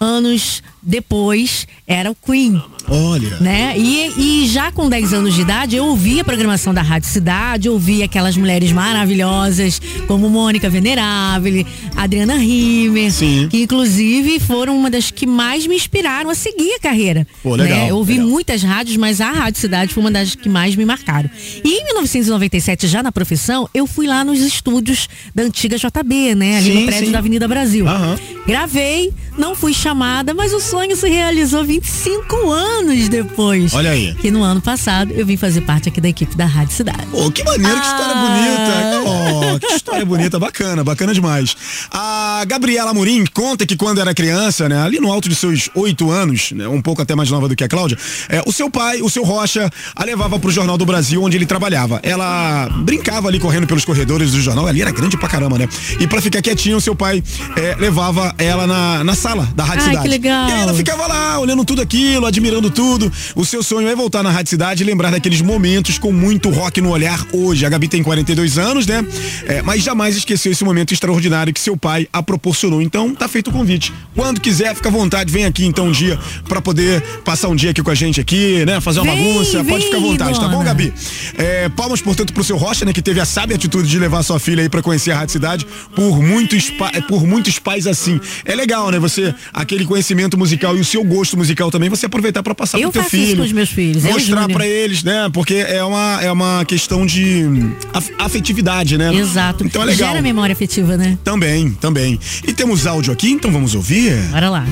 Anos 0.00 0.62
depois 0.82 1.66
era 1.86 2.10
o 2.10 2.14
Queen 2.14 2.62
Olha. 2.88 3.38
né? 3.40 3.74
E, 3.78 4.42
e 4.42 4.48
já 4.48 4.70
com 4.70 4.88
10 4.88 5.14
anos 5.14 5.34
de 5.34 5.40
idade, 5.40 5.76
eu 5.76 5.86
ouvia 5.86 6.20
a 6.20 6.24
programação 6.24 6.74
da 6.74 6.82
Rádio 6.82 7.08
Cidade, 7.08 7.68
ouvia 7.70 8.04
aquelas 8.04 8.36
mulheres 8.36 8.70
maravilhosas, 8.72 9.80
como 10.06 10.28
Mônica 10.28 10.68
Venerável, 10.68 11.64
Adriana 11.96 12.34
Rimer, 12.36 13.10
Sim. 13.10 13.48
que 13.50 13.62
inclusive 13.62 14.38
foram 14.40 14.76
uma 14.76 14.90
das 14.90 15.10
que 15.10 15.26
mais 15.26 15.66
me 15.66 15.74
inspiraram 15.76 16.28
a 16.28 16.34
seguir 16.34 16.74
a 16.74 16.80
carreira. 16.80 17.26
Pô, 17.42 17.54
legal, 17.56 17.78
né? 17.78 17.90
Eu 17.90 17.96
ouvi 17.96 18.14
legal. 18.14 18.28
muitas 18.28 18.62
rádios, 18.62 18.96
mas 18.96 19.20
a 19.20 19.30
Rádio 19.30 19.60
Cidade 19.60 19.94
foi 19.94 20.02
uma 20.02 20.10
das 20.10 20.34
que 20.34 20.48
mais 20.48 20.76
me 20.76 20.84
marcaram. 20.84 21.30
E 21.64 21.68
em 21.80 21.84
1997, 21.84 22.86
já 22.86 23.02
na 23.02 23.10
profissão, 23.10 23.68
eu 23.72 23.86
fui 23.86 24.06
lá 24.06 24.22
nos 24.24 24.40
estúdios 24.40 25.08
da 25.34 25.44
antiga 25.44 25.76
JB, 25.78 26.34
né? 26.34 26.58
Ali 26.58 26.72
Sim, 26.72 26.80
no 26.80 26.86
prédio 26.86 27.06
sim. 27.06 27.12
da 27.12 27.18
Avenida 27.18 27.48
Brasil. 27.48 27.88
Aham. 27.88 28.18
Gravei, 28.46 29.10
não 29.36 29.54
fui 29.54 29.72
chamada, 29.74 30.32
mas 30.34 30.52
o 30.52 30.60
sonho 30.60 30.96
se 30.96 31.08
realizou 31.08 31.64
25 31.64 32.50
anos 32.50 33.08
depois. 33.08 33.74
Olha 33.74 33.90
aí. 33.90 34.14
Que 34.14 34.30
no 34.30 34.42
ano 34.42 34.60
passado 34.60 35.12
eu 35.12 35.26
vim 35.26 35.36
fazer 35.36 35.60
parte 35.62 35.88
aqui 35.88 36.00
da 36.00 36.08
equipe 36.08 36.36
da 36.36 36.46
Rádio 36.46 36.74
Cidade. 36.74 37.06
Pô, 37.10 37.30
que 37.30 37.42
maneiro, 37.44 37.80
que 37.80 37.86
história 37.86 38.14
Ah. 38.14 38.24
bonita. 38.24 39.10
Oh, 39.54 39.58
que 39.58 39.66
história 39.74 40.04
bonita, 40.06 40.38
bacana, 40.38 40.84
bacana 40.84 41.12
demais. 41.12 41.56
A 41.90 42.44
Gabriela 42.46 42.90
Amorim 42.90 43.24
conta 43.32 43.66
que 43.66 43.76
quando 43.76 44.00
era 44.00 44.14
criança, 44.14 44.68
né, 44.68 44.80
ali 44.80 44.98
no 45.00 45.12
alto 45.12 45.28
de 45.28 45.34
seus 45.34 45.68
oito 45.74 46.10
anos, 46.10 46.52
né, 46.52 46.66
um 46.68 46.80
pouco 46.80 47.02
até 47.02 47.14
mais 47.14 47.30
nova 47.30 47.48
do 47.48 47.56
que 47.56 47.64
a 47.64 47.68
Cláudia, 47.68 47.98
é, 48.28 48.42
o 48.46 48.52
seu 48.52 48.70
pai, 48.70 49.00
o 49.02 49.10
seu 49.10 49.24
Rocha, 49.24 49.70
a 49.94 50.04
levava 50.04 50.38
pro 50.38 50.50
Jornal 50.50 50.78
do 50.78 50.86
Brasil, 50.86 51.22
onde 51.22 51.36
ele 51.36 51.46
trabalhava. 51.46 52.00
Ela 52.02 52.68
brincava 52.84 53.28
ali 53.28 53.38
correndo 53.40 53.66
pelos 53.66 53.84
corredores 53.84 54.32
do 54.32 54.40
jornal, 54.40 54.66
ali 54.66 54.80
era 54.82 54.90
grande 54.90 55.16
pra 55.16 55.28
caramba, 55.28 55.58
né? 55.58 55.68
E 55.98 56.06
pra 56.06 56.20
ficar 56.22 56.40
quietinha, 56.42 56.76
o 56.76 56.80
seu 56.80 56.94
pai 56.94 57.22
é, 57.56 57.74
levava 57.78 58.34
ela 58.38 58.66
na, 58.66 59.04
na 59.04 59.14
sala 59.24 59.48
da 59.56 59.64
Rádio 59.64 59.84
Ai, 59.84 59.88
Cidade. 59.88 60.02
que 60.02 60.08
legal. 60.10 60.48
E 60.50 60.52
aí 60.52 60.60
ela 60.60 60.74
ficava 60.74 61.06
lá, 61.06 61.38
olhando 61.38 61.64
tudo 61.64 61.80
aquilo, 61.80 62.26
admirando 62.26 62.68
tudo. 62.68 63.10
O 63.34 63.42
seu 63.42 63.62
sonho 63.62 63.88
é 63.88 63.96
voltar 63.96 64.22
na 64.22 64.30
Rádio 64.30 64.50
Cidade 64.50 64.82
e 64.82 64.86
lembrar 64.86 65.10
daqueles 65.10 65.40
momentos 65.40 65.96
com 65.96 66.12
muito 66.12 66.50
rock 66.50 66.82
no 66.82 66.90
olhar 66.90 67.26
hoje. 67.32 67.64
A 67.64 67.70
Gabi 67.70 67.88
tem 67.88 68.02
42 68.02 68.58
anos, 68.58 68.86
né? 68.86 69.02
É, 69.46 69.62
mas 69.62 69.82
jamais 69.82 70.14
esqueceu 70.14 70.52
esse 70.52 70.62
momento 70.62 70.92
extraordinário 70.92 71.54
que 71.54 71.60
seu 71.60 71.74
pai 71.74 72.06
a 72.12 72.22
proporcionou. 72.22 72.82
Então, 72.82 73.14
tá 73.14 73.26
feito 73.26 73.48
o 73.48 73.52
convite. 73.52 73.94
Quando 74.14 74.42
quiser, 74.42 74.74
fica 74.74 74.90
à 74.90 74.92
vontade, 74.92 75.32
vem 75.32 75.46
aqui 75.46 75.64
então 75.64 75.86
um 75.86 75.90
dia 75.90 76.18
pra 76.46 76.60
poder 76.60 77.00
passar 77.24 77.48
um 77.48 77.56
dia 77.56 77.70
aqui 77.70 77.82
com 77.82 77.90
a 77.90 77.94
gente 77.94 78.20
aqui, 78.20 78.62
né? 78.66 78.78
Fazer 78.78 79.00
uma 79.00 79.14
Vem, 79.14 79.24
bagunça. 79.32 79.62
vem, 79.62 79.72
Pode 79.72 79.84
ficar 79.86 79.96
à 79.96 80.00
vontade, 80.00 80.38
tá 80.38 80.48
bom? 80.48 80.62
Gabi? 80.62 80.92
É, 81.38 81.70
palmas, 81.70 82.02
portanto, 82.02 82.34
pro 82.34 82.44
seu 82.44 82.58
Rocha, 82.58 82.84
né? 82.84 82.92
Que 82.92 83.00
teve 83.00 83.20
a 83.20 83.24
sábia 83.24 83.56
atitude 83.56 83.88
de 83.88 83.98
levar 83.98 84.22
sua 84.22 84.38
filha 84.38 84.62
aí 84.62 84.68
pra 84.68 84.82
conhecer 84.82 85.12
a 85.12 85.16
Rádio 85.16 85.32
Cidade 85.32 85.66
por 85.96 86.22
muitos, 86.22 86.70
por 87.08 87.26
muitos 87.26 87.58
pais 87.58 87.86
assim. 87.86 88.20
É 88.44 88.54
legal, 88.54 88.90
né? 88.90 88.98
Você, 88.98 89.13
aquele 89.52 89.84
conhecimento 89.84 90.36
musical 90.38 90.76
e 90.76 90.80
o 90.80 90.84
seu 90.84 91.04
gosto 91.04 91.36
musical 91.36 91.70
também, 91.70 91.88
você 91.88 92.06
aproveitar 92.06 92.42
pra 92.42 92.54
passar 92.54 92.78
Eu 92.78 92.90
pro 92.90 92.92
teu 92.92 93.02
faço 93.02 93.16
isso 93.16 93.26
filho. 93.26 93.36
com 93.38 93.42
os 93.44 93.52
meus 93.52 93.68
filhos, 93.70 94.02
Mostrar 94.04 94.48
pra 94.48 94.66
eles, 94.66 95.02
né? 95.02 95.28
Porque 95.32 95.54
é 95.54 95.82
uma, 95.84 96.18
é 96.22 96.30
uma 96.32 96.64
questão 96.64 97.04
de 97.06 97.44
af- 97.92 98.10
afetividade, 98.18 98.96
né? 98.98 99.14
Exato. 99.14 99.64
Então 99.64 99.82
é 99.82 99.86
legal. 99.86 100.10
Gera 100.10 100.22
memória 100.22 100.52
afetiva, 100.52 100.96
né? 100.96 101.18
Também, 101.24 101.70
também. 101.80 102.18
E 102.46 102.52
temos 102.52 102.86
áudio 102.86 103.12
aqui, 103.12 103.30
então 103.30 103.50
vamos 103.52 103.74
ouvir? 103.74 104.14
Bora 104.30 104.50
lá. 104.50 104.66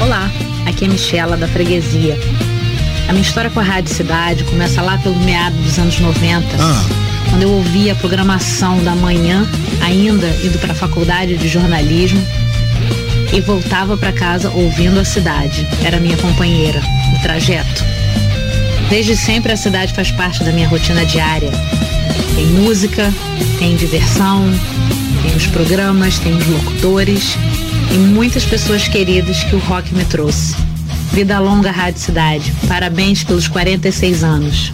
Olá, 0.00 0.30
aqui 0.66 0.84
é 0.84 0.88
Michela 0.88 1.36
da 1.36 1.46
Freguesia. 1.48 2.18
A 3.08 3.12
minha 3.12 3.22
história 3.22 3.50
com 3.50 3.60
a 3.60 3.62
Rádio 3.62 3.94
Cidade 3.94 4.44
começa 4.44 4.80
lá 4.82 4.96
pelo 4.98 5.18
meado 5.20 5.54
dos 5.62 5.78
anos 5.78 5.98
90, 5.98 6.46
Ah, 6.58 6.84
quando 7.30 7.42
eu 7.42 7.50
ouvia 7.50 7.92
a 7.92 7.96
programação 7.96 8.82
da 8.82 8.94
manhã, 8.94 9.48
ainda 9.80 10.28
indo 10.44 10.58
para 10.58 10.72
a 10.72 10.76
faculdade 10.76 11.36
de 11.36 11.48
jornalismo, 11.48 12.20
e 13.32 13.40
voltava 13.40 13.96
para 13.96 14.12
casa 14.12 14.50
ouvindo 14.50 14.98
a 14.98 15.04
cidade. 15.04 15.66
Era 15.84 16.00
minha 16.00 16.16
companheira, 16.16 16.82
o 17.16 17.22
trajeto. 17.22 17.84
Desde 18.88 19.16
sempre 19.16 19.52
a 19.52 19.56
cidade 19.56 19.94
faz 19.94 20.10
parte 20.10 20.42
da 20.42 20.50
minha 20.50 20.66
rotina 20.68 21.06
diária. 21.06 21.50
Tem 22.34 22.46
música, 22.46 23.12
tem 23.58 23.76
diversão, 23.76 24.44
tem 25.22 25.36
os 25.36 25.46
programas, 25.46 26.18
tem 26.18 26.36
os 26.36 26.46
locutores 26.48 27.36
e 27.92 27.98
muitas 27.98 28.44
pessoas 28.44 28.88
queridas 28.88 29.44
que 29.44 29.54
o 29.54 29.60
rock 29.60 29.94
me 29.94 30.04
trouxe. 30.04 30.56
Vida 31.12 31.38
longa, 31.38 31.70
Rádio 31.70 32.00
Cidade. 32.00 32.52
Parabéns 32.66 33.22
pelos 33.22 33.46
46 33.46 34.24
anos. 34.24 34.72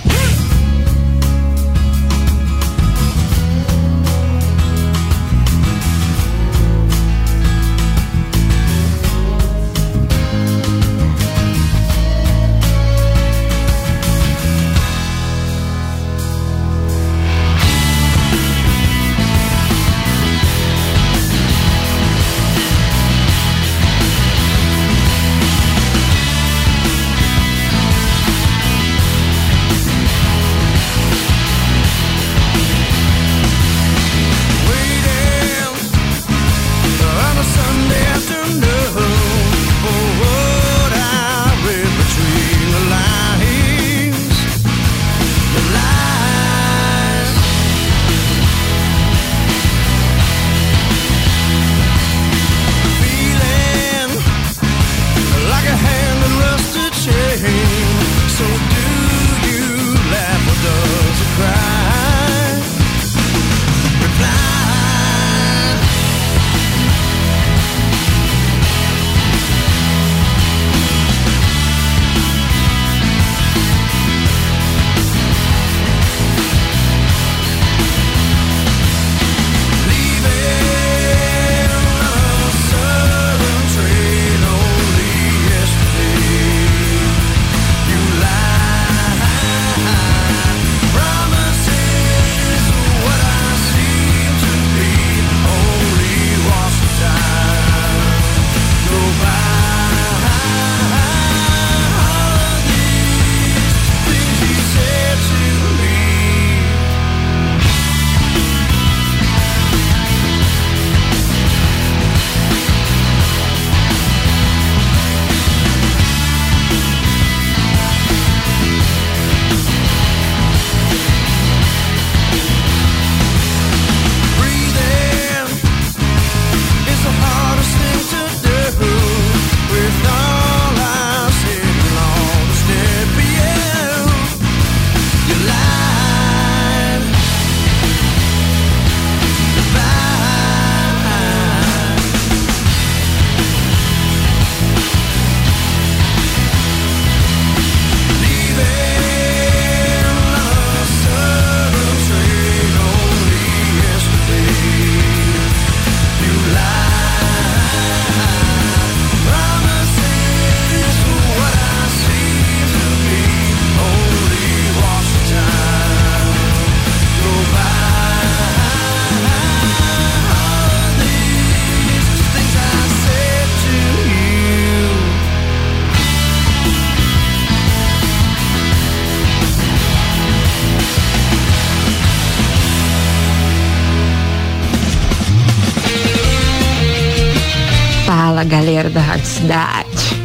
Galera 188.76 188.90
da 188.90 189.00
Rádio 189.00 189.26
Cidade. 189.26 190.22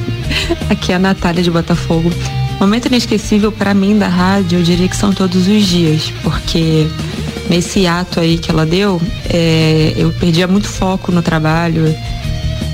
Aqui 0.69 0.91
é 0.91 0.95
a 0.95 0.99
Natália 0.99 1.41
de 1.41 1.49
Botafogo. 1.49 2.11
Momento 2.59 2.87
inesquecível 2.87 3.49
para 3.49 3.73
mim 3.73 3.97
da 3.97 4.09
rádio, 4.09 4.59
eu 4.59 4.63
diria 4.63 4.89
que 4.89 4.95
são 4.95 5.13
todos 5.13 5.47
os 5.47 5.65
dias, 5.65 6.11
porque 6.21 6.85
nesse 7.49 7.87
ato 7.87 8.19
aí 8.19 8.37
que 8.37 8.51
ela 8.51 8.65
deu, 8.65 9.01
é, 9.29 9.93
eu 9.95 10.11
perdia 10.11 10.49
muito 10.49 10.67
foco 10.67 11.13
no 11.13 11.21
trabalho, 11.21 11.95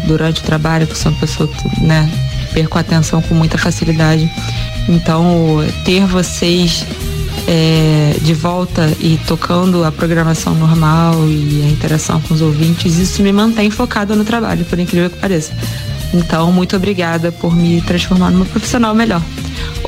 durante 0.08 0.42
o 0.42 0.44
trabalho, 0.44 0.88
porque 0.88 1.00
sou 1.00 1.12
uma 1.12 1.20
pessoa 1.20 1.48
que, 1.48 1.84
né, 1.84 2.10
perco 2.54 2.80
a 2.80 2.82
atenção 2.82 3.22
com 3.22 3.36
muita 3.36 3.60
facilidade. 3.60 4.28
Então, 4.90 5.64
ter 5.86 6.08
vocês 6.08 6.84
é, 7.48 8.16
de 8.22 8.34
volta 8.34 8.92
e 9.00 9.20
tocando 9.28 9.84
a 9.84 9.92
programação 9.92 10.56
normal 10.56 11.14
e 11.28 11.64
a 11.66 11.70
interação 11.70 12.22
com 12.22 12.34
os 12.34 12.42
ouvintes, 12.42 12.98
isso 12.98 13.22
me 13.22 13.32
mantém 13.32 13.70
focada 13.70 14.16
no 14.16 14.24
trabalho, 14.24 14.66
por 14.66 14.80
incrível 14.80 15.10
que 15.10 15.18
pareça. 15.18 15.54
Então, 16.14 16.52
muito 16.52 16.76
obrigada 16.76 17.32
por 17.32 17.56
me 17.56 17.82
transformar 17.82 18.32
numa 18.32 18.46
profissional 18.46 18.96
melhor. 18.96 19.22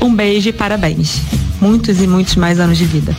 Um 0.02 0.14
beijo 0.14 0.48
e 0.48 0.52
parabéns. 0.52 1.22
Muitos 1.60 2.00
e 2.00 2.06
muitos 2.06 2.36
mais 2.36 2.60
anos 2.60 2.78
de 2.78 2.84
vida. 2.84 3.14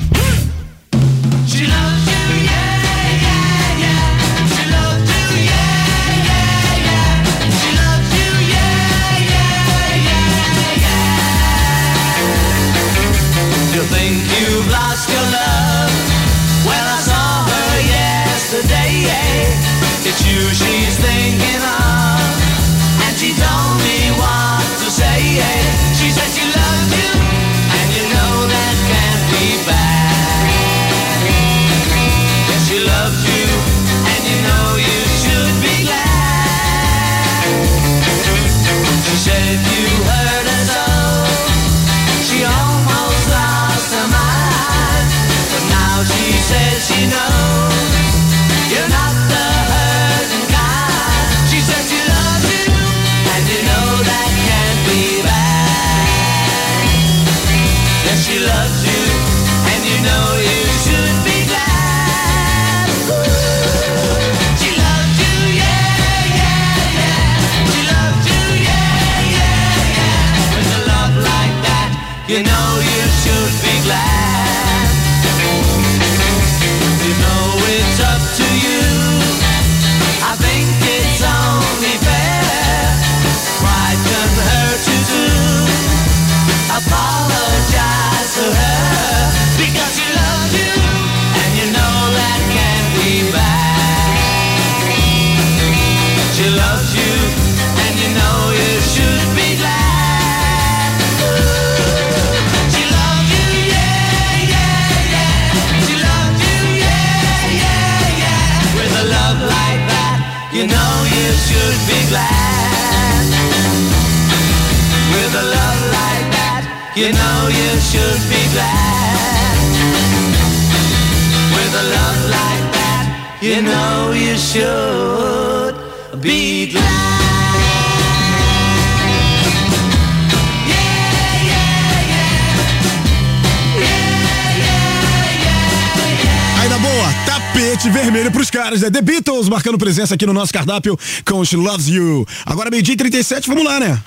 Pros 138.32 138.50
caras, 138.50 138.82
né? 138.82 138.90
The 138.90 139.02
Beatles 139.02 139.50
marcando 139.50 139.78
presença 139.78 140.16
aqui 140.16 140.26
no 140.26 140.34
nosso 140.34 140.54
cardápio 140.54 140.98
com 141.26 141.44
She 141.44 141.56
Loves 141.56 141.88
You. 141.88 142.26
Agora 142.46 142.70
meio-dia 142.70 142.94
e 142.94 142.98
37, 142.98 143.48
vamos 143.48 143.64
lá, 143.64 143.80
né? 143.80 144.00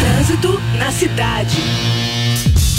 Trânsito 0.00 0.60
na 0.78 0.90
cidade. 0.90 2.01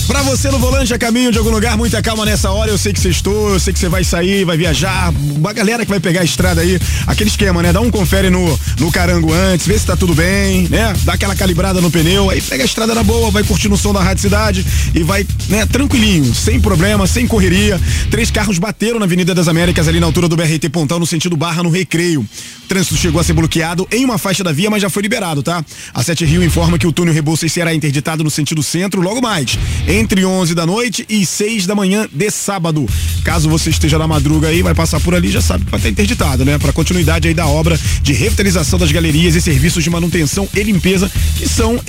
Pra 0.07 0.21
você 0.21 0.51
no 0.51 0.59
volante 0.59 0.93
a 0.93 0.97
caminho 0.97 1.31
de 1.31 1.37
algum 1.37 1.49
lugar, 1.49 1.77
muita 1.77 2.01
calma 2.01 2.25
nessa 2.25 2.51
hora. 2.51 2.69
Eu 2.69 2.77
sei 2.77 2.91
que 2.91 2.99
você 2.99 3.09
estou, 3.09 3.51
eu 3.51 3.59
sei 3.59 3.71
que 3.71 3.79
você 3.79 3.87
vai 3.87 4.03
sair, 4.03 4.43
vai 4.43 4.57
viajar. 4.57 5.13
Uma 5.35 5.53
galera 5.53 5.85
que 5.85 5.89
vai 5.89 5.99
pegar 5.99 6.21
a 6.21 6.23
estrada 6.23 6.61
aí, 6.61 6.79
aquele 7.07 7.29
esquema, 7.29 7.63
né? 7.63 7.71
Dá 7.71 7.79
um 7.79 7.89
confere 7.89 8.29
no, 8.29 8.59
no 8.79 8.91
carango 8.91 9.33
antes, 9.33 9.65
vê 9.65 9.77
se 9.79 9.85
tá 9.85 9.95
tudo 9.95 10.13
bem, 10.13 10.67
né? 10.69 10.93
Dá 11.03 11.13
aquela 11.13 11.35
calibrada 11.35 11.79
no 11.79 11.89
pneu, 11.89 12.29
aí 12.29 12.41
pega 12.41 12.63
a 12.63 12.65
estrada 12.65 12.93
na 12.93 13.01
boa, 13.01 13.31
vai 13.31 13.43
curtindo 13.43 13.75
o 13.75 13.77
som 13.77 13.93
da 13.93 14.01
Rádio 14.01 14.21
Cidade 14.21 14.65
e 14.93 15.03
vai, 15.03 15.25
né, 15.47 15.65
tranquilinho, 15.65 16.33
sem 16.35 16.59
problema, 16.59 17.07
sem 17.07 17.25
correria. 17.25 17.79
Três 18.11 18.29
carros 18.29 18.59
bateram 18.59 18.99
na 18.99 19.05
Avenida 19.05 19.33
das 19.33 19.47
Américas, 19.47 19.87
ali 19.87 19.99
na 19.99 20.05
altura 20.05 20.27
do 20.27 20.35
BRT 20.35 20.69
Pontão, 20.69 20.99
no 20.99 21.05
sentido 21.07 21.37
Barra, 21.37 21.63
no 21.63 21.69
Recreio. 21.69 22.21
O 22.21 22.67
trânsito 22.67 22.95
chegou 22.97 23.21
a 23.21 23.23
ser 23.23 23.33
bloqueado 23.33 23.87
em 23.91 24.03
uma 24.03 24.17
faixa 24.17 24.43
da 24.43 24.51
via, 24.51 24.69
mas 24.69 24.81
já 24.81 24.89
foi 24.89 25.01
liberado, 25.01 25.41
tá? 25.41 25.63
A 25.93 26.03
Sete 26.03 26.25
Rio 26.25 26.43
informa 26.43 26.77
que 26.77 26.87
o 26.87 26.91
túnel 26.91 27.13
Rebouças 27.13 27.51
será 27.51 27.73
interditado 27.73 28.23
no 28.23 28.29
sentido 28.29 28.61
centro 28.61 29.01
logo 29.01 29.21
mais, 29.21 29.57
entre 29.93 30.25
11 30.25 30.55
da 30.55 30.65
noite 30.65 31.05
e 31.07 31.25
6 31.25 31.67
da 31.67 31.75
manhã 31.75 32.07
de 32.11 32.31
sábado. 32.31 32.87
Caso 33.23 33.47
você 33.47 33.69
esteja 33.69 33.97
na 33.97 34.07
madruga 34.07 34.47
aí, 34.47 34.61
vai 34.61 34.73
passar 34.73 34.99
por 34.99 35.13
ali, 35.13 35.29
já 35.29 35.41
sabe 35.41 35.63
vai 35.69 35.79
estar 35.79 35.89
interditado, 35.89 36.43
né? 36.43 36.57
Para 36.57 36.73
continuidade 36.73 37.27
aí 37.27 37.33
da 37.33 37.45
obra 37.47 37.79
de 38.01 38.13
revitalização 38.13 38.79
das 38.79 38.91
galerias 38.91 39.35
e 39.35 39.41
serviços 39.41 39.83
de 39.83 39.89
manutenção 39.89 40.47
e 40.53 40.63
limpeza, 40.63 41.11
que 41.37 41.47
são 41.47 41.79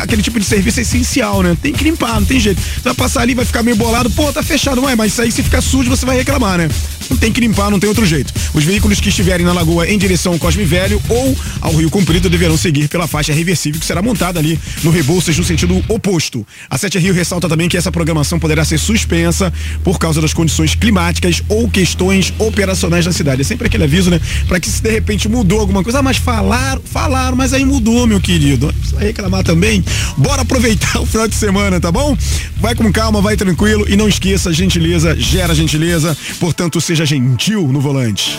aquele 0.00 0.22
tipo 0.22 0.38
de 0.38 0.44
serviço 0.44 0.80
essencial, 0.80 1.42
né? 1.42 1.56
Tem 1.60 1.72
que 1.72 1.84
limpar, 1.84 2.20
não 2.20 2.26
tem 2.26 2.40
jeito. 2.40 2.60
Você 2.60 2.82
vai 2.82 2.94
passar 2.94 3.22
ali, 3.22 3.34
vai 3.34 3.44
ficar 3.44 3.62
meio 3.62 3.76
bolado, 3.76 4.10
pô, 4.10 4.32
tá 4.32 4.42
fechado, 4.42 4.82
ué, 4.82 4.96
mas 4.96 5.12
isso 5.12 5.22
aí 5.22 5.30
se 5.30 5.42
ficar 5.42 5.60
sujo, 5.60 5.88
você 5.88 6.04
vai 6.04 6.16
reclamar, 6.16 6.58
né? 6.58 6.68
Não 7.08 7.16
tem 7.16 7.32
que 7.32 7.40
limpar, 7.40 7.70
não 7.70 7.78
tem 7.78 7.88
outro 7.88 8.06
jeito. 8.06 8.32
Os 8.54 8.64
veículos 8.64 9.00
que 9.00 9.08
estiverem 9.08 9.44
na 9.44 9.52
lagoa 9.52 9.88
em 9.88 9.98
direção 9.98 10.32
ao 10.32 10.38
Cosme 10.38 10.64
Velho 10.64 11.00
ou 11.08 11.36
ao 11.60 11.74
Rio 11.74 11.90
Comprido 11.90 12.30
deverão 12.30 12.56
seguir 12.56 12.88
pela 12.88 13.06
faixa 13.06 13.32
reversível 13.32 13.80
que 13.80 13.86
será 13.86 14.00
montada 14.00 14.38
ali 14.38 14.58
no 14.82 14.90
Rebouças 14.90 15.36
no 15.36 15.44
sentido 15.44 15.82
oposto. 15.88 16.46
A 16.70 16.78
Sete 16.78 16.98
Rio 16.98 17.12
ressalta 17.12 17.48
também 17.52 17.68
que 17.68 17.76
essa 17.76 17.92
programação 17.92 18.38
poderá 18.38 18.64
ser 18.64 18.78
suspensa 18.78 19.52
por 19.84 19.98
causa 19.98 20.22
das 20.22 20.32
condições 20.32 20.74
climáticas 20.74 21.42
ou 21.50 21.68
questões 21.68 22.32
operacionais 22.38 23.04
da 23.04 23.12
cidade. 23.12 23.42
É 23.42 23.44
sempre 23.44 23.66
aquele 23.66 23.84
aviso, 23.84 24.08
né? 24.08 24.18
Pra 24.48 24.58
que 24.58 24.70
se 24.70 24.82
de 24.82 24.90
repente 24.90 25.28
mudou 25.28 25.60
alguma 25.60 25.82
coisa, 25.82 25.98
ah, 25.98 26.02
mas 26.02 26.16
falaram, 26.16 26.80
falaram, 26.82 27.36
mas 27.36 27.52
aí 27.52 27.62
mudou, 27.62 28.06
meu 28.06 28.22
querido. 28.22 28.72
Precisa 28.72 29.00
reclamar 29.00 29.44
também. 29.44 29.84
Bora 30.16 30.40
aproveitar 30.40 30.98
o 31.02 31.04
final 31.04 31.28
de 31.28 31.34
semana, 31.34 31.78
tá 31.78 31.92
bom? 31.92 32.16
Vai 32.56 32.74
com 32.74 32.90
calma, 32.90 33.20
vai 33.20 33.36
tranquilo 33.36 33.84
e 33.86 33.96
não 33.96 34.08
esqueça, 34.08 34.50
gentileza 34.50 35.14
gera 35.18 35.54
gentileza, 35.54 36.16
portanto 36.40 36.80
seja 36.80 37.04
gentil 37.04 37.68
no 37.68 37.80
volante. 37.80 38.38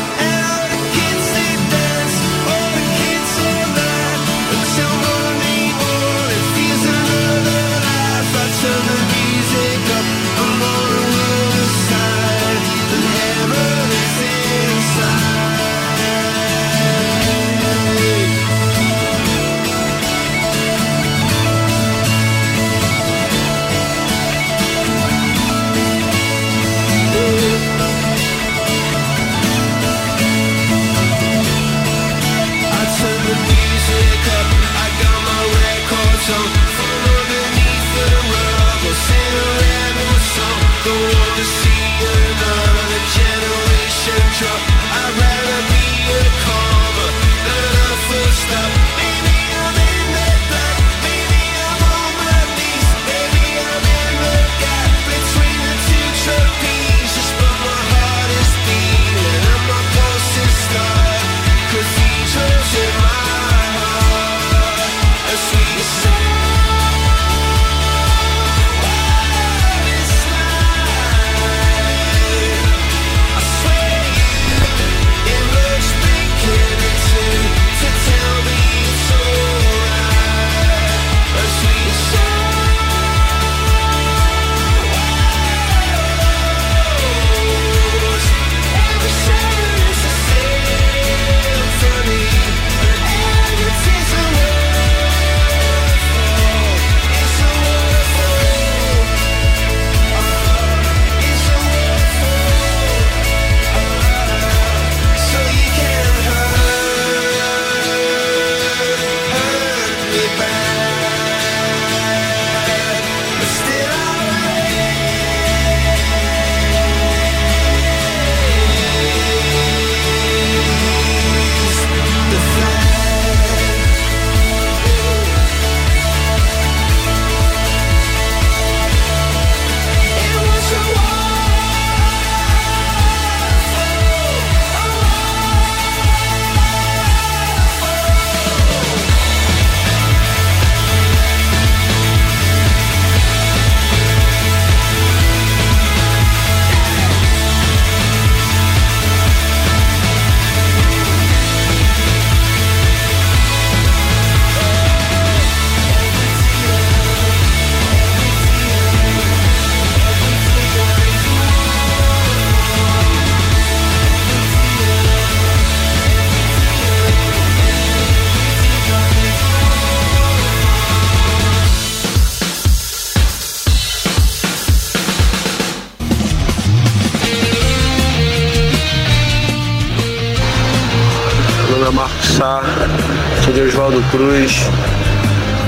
Cruz. 184.21 184.51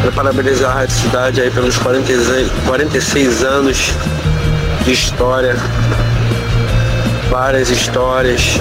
Quero 0.01 0.13
parabenizar 0.13 0.69
a 0.69 0.73
Rádio 0.81 0.95
Cidade 0.95 1.41
aí 1.41 1.49
pelos 1.49 1.75
46 1.77 2.51
46 2.67 3.43
anos 3.43 3.77
de 4.85 4.91
história. 4.91 5.55
Várias 7.31 7.71
histórias, 7.71 8.59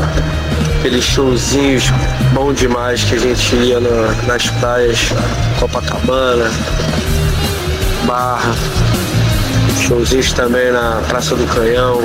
aqueles 0.79 1.05
showzinhos 1.05 1.85
bom 2.33 2.55
demais 2.55 3.05
que 3.05 3.17
a 3.17 3.19
gente 3.19 3.55
ia 3.57 3.81
na- 3.81 4.15
nas 4.27 4.47
praias 4.49 4.99
Copacabana, 5.61 6.51
Barra, 8.07 8.55
showzinhos 9.87 10.33
também 10.33 10.73
na 10.73 11.03
Praça 11.07 11.37
do 11.37 11.47
Canhão, 11.55 12.01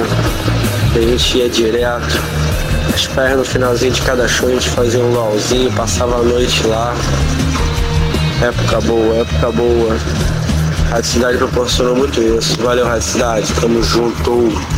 a 0.93 0.99
gente 0.99 1.37
ia 1.37 1.49
direto. 1.49 2.21
As 2.93 3.07
praias 3.07 3.37
no 3.37 3.45
finalzinho 3.45 3.93
de 3.93 4.01
cada 4.01 4.27
show 4.27 4.49
a 4.49 4.51
gente 4.51 4.69
fazia 4.71 4.99
um 4.99 5.11
luauzinho, 5.13 5.71
passava 5.71 6.17
a 6.17 6.23
noite 6.23 6.67
lá. 6.67 6.93
Época 8.41 8.81
boa, 8.81 9.15
época 9.15 9.51
boa. 9.51 9.97
Rádio 10.91 11.11
Cidade 11.11 11.37
proporcionou 11.39 11.95
muito 11.95 12.21
isso. 12.21 12.61
Valeu, 12.61 12.85
Rádio 12.85 13.01
Cidade. 13.01 13.53
Tamo 13.59 13.81
junto. 13.81 14.76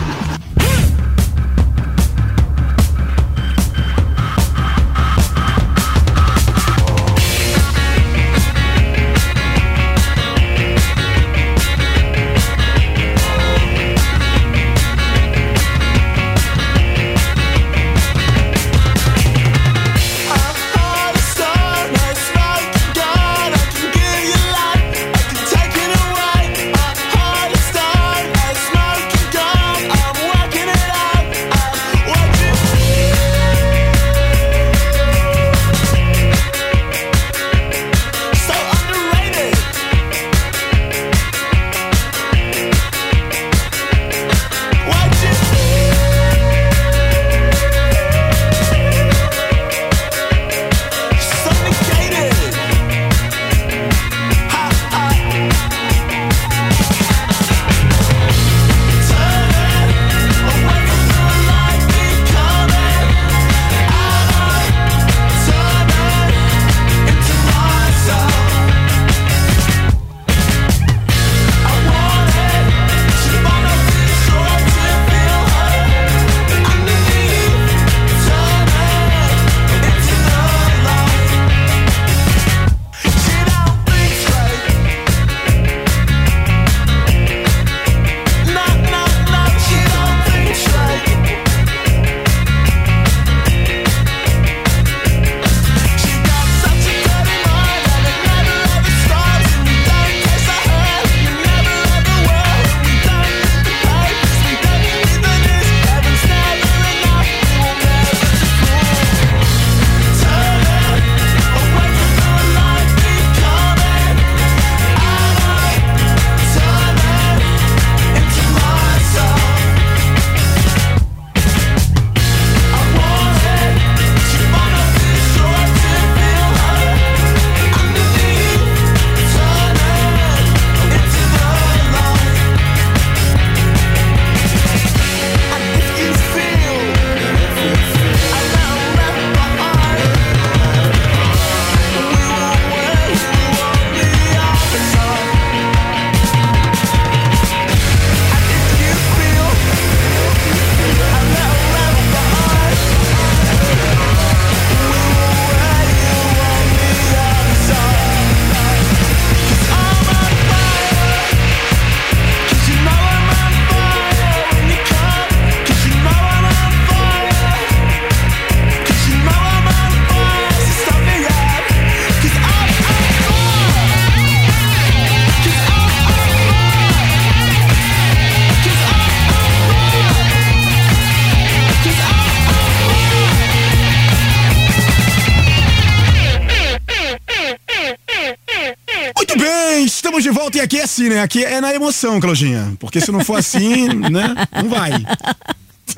Volta 190.49 190.57
e 190.57 190.61
aqui 190.61 190.79
é 190.79 190.83
assim, 190.83 191.09
né? 191.09 191.21
Aqui 191.21 191.45
é 191.45 191.61
na 191.61 191.73
emoção, 191.73 192.19
Claudinha. 192.19 192.73
Porque 192.79 192.99
se 192.99 193.11
não 193.11 193.23
for 193.23 193.37
assim, 193.37 193.87
né? 194.09 194.35
Não 194.51 194.69
vai. 194.69 194.91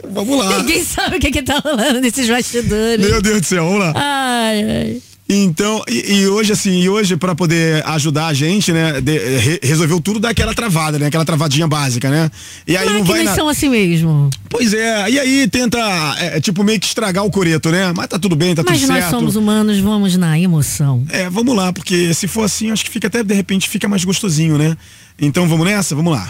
Vamos 0.10 0.38
lá. 0.38 0.60
Ninguém 0.60 0.84
sabe 0.84 1.18
o 1.18 1.20
que 1.20 1.32
que 1.32 1.42
tá 1.42 1.60
rolando 1.60 2.02
nesses 2.02 2.30
bastidores. 2.30 3.06
Meu 3.06 3.22
Deus 3.22 3.42
do 3.42 3.48
céu, 3.48 3.66
vamos 3.66 3.80
lá. 3.80 3.94
Ai, 3.96 4.64
ai. 4.64 5.02
Então, 5.34 5.82
e, 5.90 6.16
e 6.24 6.28
hoje, 6.28 6.52
assim, 6.52 6.82
e 6.82 6.90
hoje, 6.90 7.16
pra 7.16 7.34
poder 7.34 7.82
ajudar 7.88 8.28
a 8.28 8.34
gente, 8.34 8.74
né? 8.74 9.00
de- 9.00 9.18
re- 9.38 9.60
resolveu 9.64 10.02
tudo 10.02 10.20
dar 10.20 10.32
aquela 10.32 10.54
travada, 10.54 11.00
né? 11.00 11.06
Aquela 11.06 11.24
travadinha 11.24 11.66
básica, 11.70 12.10
né? 12.10 12.30
E 12.68 12.76
aí 12.76 12.86
não 12.86 12.96
vai. 12.96 13.20
Máquinas 13.20 13.26
na- 13.28 13.36
são 13.36 13.48
assim 13.48 13.70
mesmo. 13.70 14.30
Pois 14.50 14.74
é, 14.74 15.10
e 15.10 15.18
aí 15.18 15.48
tenta, 15.48 15.80
é, 16.20 16.42
tipo, 16.42 16.62
meio 16.66 16.78
que 16.82 16.86
estragar 16.88 17.24
o 17.26 17.32
coreto, 17.32 17.72
né? 17.72 17.94
Mas 17.96 18.08
tá 18.08 18.20
tudo 18.20 18.36
bem, 18.36 18.54
tá 18.54 18.62
Mas 18.68 18.82
tudo 18.82 18.90
nós 18.90 19.00
certo. 19.04 19.12
somos 19.12 19.38
humanos, 19.38 19.80
vamos 19.80 20.18
na 20.18 20.38
emoção. 20.38 21.06
É, 21.10 21.30
vamos 21.30 21.56
lá, 21.56 21.72
porque 21.72 22.14
se 22.14 22.28
for 22.28 22.44
assim, 22.44 22.70
acho 22.70 22.84
que 22.84 22.92
fica 22.92 23.08
até, 23.08 23.24
de 23.24 23.34
repente, 23.34 23.70
fica 23.70 23.88
mais 23.88 24.04
gostosinho, 24.04 24.58
né? 24.58 24.76
Então 25.18 25.48
vamos 25.48 25.66
nessa? 25.66 25.96
Vamos 25.96 26.12
lá. 26.12 26.28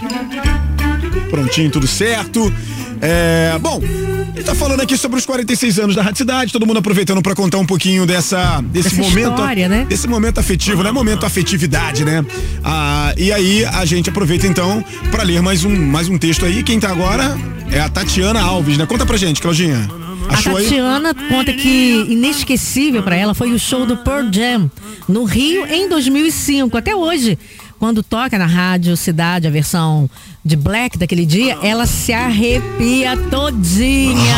Prontinho, 1.32 1.72
tudo 1.72 1.88
certo. 1.88 2.54
É, 3.02 3.58
bom, 3.60 3.82
ele 4.36 4.44
tá 4.44 4.54
falando 4.54 4.80
aqui 4.82 4.96
sobre 4.96 5.18
os 5.18 5.26
46 5.26 5.80
anos 5.80 5.96
da 5.96 6.04
Rádio 6.04 6.20
Cidade, 6.20 6.54
todo 6.54 6.68
mundo 6.68 6.78
aproveitando 6.78 7.22
pra 7.22 7.34
contar 7.34 7.58
um 7.58 7.66
pouquinho 7.66 8.06
dessa, 8.06 8.62
desse 8.62 8.90
Dessa 8.96 9.02
momento. 9.02 9.30
história, 9.32 9.68
né? 9.68 9.86
Desse 9.90 10.08
momento 10.08 10.40
afetivo, 10.40 10.84
né? 10.84 10.92
Momento 10.92 11.26
afetividade, 11.26 12.06
né? 12.06 12.24
Ah, 12.64 13.14
e 13.18 13.32
aí 13.32 13.66
a 13.66 13.84
gente 13.86 14.10
aproveita 14.10 14.46
então 14.46 14.84
pra 15.10 15.24
ler 15.24 15.42
mais 15.42 15.64
um, 15.66 15.76
mais 15.76 16.08
um 16.08 16.18
texto 16.18 16.46
aí. 16.46 16.62
Quem 16.64 16.80
tá 16.80 16.90
agora 16.90 17.36
é 17.72 17.80
a 17.80 17.90
Tatiana 17.90 18.40
Alves, 18.42 18.78
né? 18.78 18.86
Conta 18.86 19.06
pra 19.06 19.18
gente, 19.18 19.42
Claudinha. 19.42 19.90
Achou 20.30 20.56
a 20.56 20.60
aí? 20.60 20.66
Tatiana 20.66 21.14
conta 21.14 21.52
que 21.54 22.06
inesquecível 22.08 23.02
pra 23.02 23.16
ela 23.16 23.34
foi 23.34 23.52
o 23.52 23.58
show 23.60 23.86
do 23.86 23.98
Pearl 23.98 24.28
Jam 24.32 24.70
no 25.08 25.24
Rio 25.24 25.66
em 25.66 25.90
2005. 25.90 26.78
Até 26.78 26.96
hoje, 26.96 27.38
quando 27.80 28.04
toca 28.04 28.38
na 28.38 28.46
rádio 28.46 28.96
Cidade, 28.96 29.48
a 29.48 29.50
versão 29.52 30.10
de 30.44 30.56
Black 30.56 30.98
daquele 30.98 31.26
dia, 31.26 31.58
ela 31.62 31.86
se 31.86 32.12
arrepia 32.12 33.16
todinha. 33.30 34.36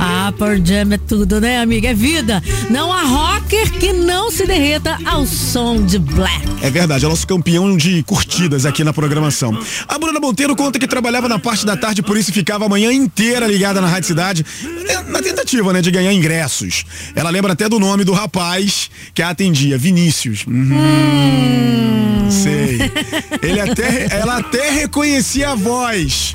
Ah, 0.00 0.32
Pearl 0.38 0.64
Jam 0.64 0.92
é 0.92 0.98
tudo, 0.98 1.40
né, 1.40 1.60
amiga? 1.60 1.88
É 1.88 1.94
vida. 1.94 2.42
Não 2.70 2.92
há 2.92 3.02
rocker 3.02 3.70
que 3.72 3.92
não 3.92 4.30
se 4.30 4.46
derreta 4.46 4.96
ao 5.04 5.26
som 5.26 5.82
de 5.84 5.98
Black. 5.98 6.46
É 6.62 6.70
verdade, 6.70 7.04
é 7.04 7.08
nosso 7.08 7.26
campeão 7.26 7.76
de 7.76 8.02
curtidas 8.04 8.64
aqui 8.64 8.84
na 8.84 8.92
programação. 8.92 9.58
A 9.88 9.98
Bruna 9.98 10.20
Monteiro 10.20 10.54
conta 10.54 10.78
que 10.78 10.86
trabalhava 10.86 11.28
na 11.28 11.38
parte 11.38 11.66
da 11.66 11.76
tarde, 11.76 12.02
por 12.02 12.16
isso 12.16 12.32
ficava 12.32 12.66
a 12.66 12.68
manhã 12.68 12.92
inteira 12.92 13.46
ligada 13.46 13.80
na 13.80 13.88
Rádio 13.88 14.08
Cidade, 14.08 14.46
né, 14.86 15.02
na 15.08 15.20
tentativa, 15.20 15.72
né, 15.72 15.80
de 15.80 15.90
ganhar 15.90 16.12
ingressos. 16.12 16.84
Ela 17.14 17.30
lembra 17.30 17.52
até 17.52 17.68
do 17.68 17.80
nome 17.80 18.04
do 18.04 18.12
rapaz 18.12 18.90
que 19.12 19.22
a 19.22 19.30
atendia, 19.30 19.76
Vinícius. 19.76 20.44
Uhum. 20.46 22.28
Sei. 22.30 22.78
Ele 23.42 23.60
até, 23.60 24.08
ela 24.10 24.38
até 24.38 24.70
reconhecia 25.08 25.50
a 25.50 25.54
voz. 25.54 26.34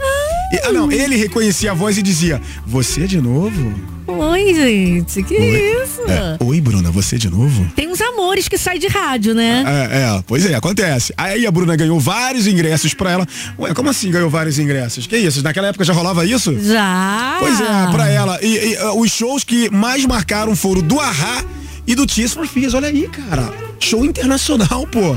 Ah, 0.63 0.71
não, 0.71 0.91
ele 0.91 1.15
reconhecia 1.15 1.71
a 1.71 1.74
voz 1.76 1.97
e 1.97 2.01
dizia: 2.01 2.41
Você 2.65 3.05
de 3.05 3.21
novo? 3.21 3.74
Oi, 4.07 4.53
gente, 4.53 5.24
que 5.24 5.36
isso? 5.36 6.01
É, 6.07 6.43
Oi, 6.43 6.59
Bruna, 6.59 6.91
você 6.91 7.17
de 7.17 7.30
novo? 7.30 7.71
Tem 7.76 7.88
uns 7.88 8.01
amores 8.01 8.47
que 8.47 8.57
saem 8.57 8.80
de 8.80 8.88
rádio, 8.88 9.34
né? 9.36 9.63
É, 9.65 10.17
é, 10.17 10.24
pois 10.26 10.45
é, 10.45 10.55
acontece. 10.55 11.13
Aí 11.15 11.45
a 11.45 11.51
Bruna 11.51 11.76
ganhou 11.76 11.99
vários 11.99 12.47
ingressos 12.47 12.93
pra 12.95 13.11
ela. 13.11 13.28
Ué, 13.59 13.74
como 13.74 13.89
assim 13.89 14.09
ganhou 14.09 14.30
vários 14.30 14.57
ingressos? 14.57 15.05
Que 15.05 15.17
isso? 15.17 15.43
Naquela 15.43 15.67
época 15.67 15.86
já 15.86 15.93
rolava 15.93 16.26
isso? 16.26 16.57
Já. 16.59 17.38
Pois 17.39 17.61
é, 17.61 17.91
pra 17.91 18.09
ela. 18.09 18.39
E, 18.41 18.74
e, 18.74 18.78
uh, 18.78 18.99
os 18.99 19.11
shows 19.11 19.43
que 19.43 19.69
mais 19.69 20.03
marcaram 20.05 20.55
foram 20.55 20.82
do 20.82 20.99
Ahá 20.99 21.43
e 21.86 21.93
do 21.93 22.07
Tears 22.07 22.34
for 22.34 22.47
Fears. 22.47 22.74
Olha 22.74 22.88
aí, 22.88 23.07
cara. 23.07 23.53
Show 23.80 24.03
internacional, 24.03 24.88
pô. 24.88 25.15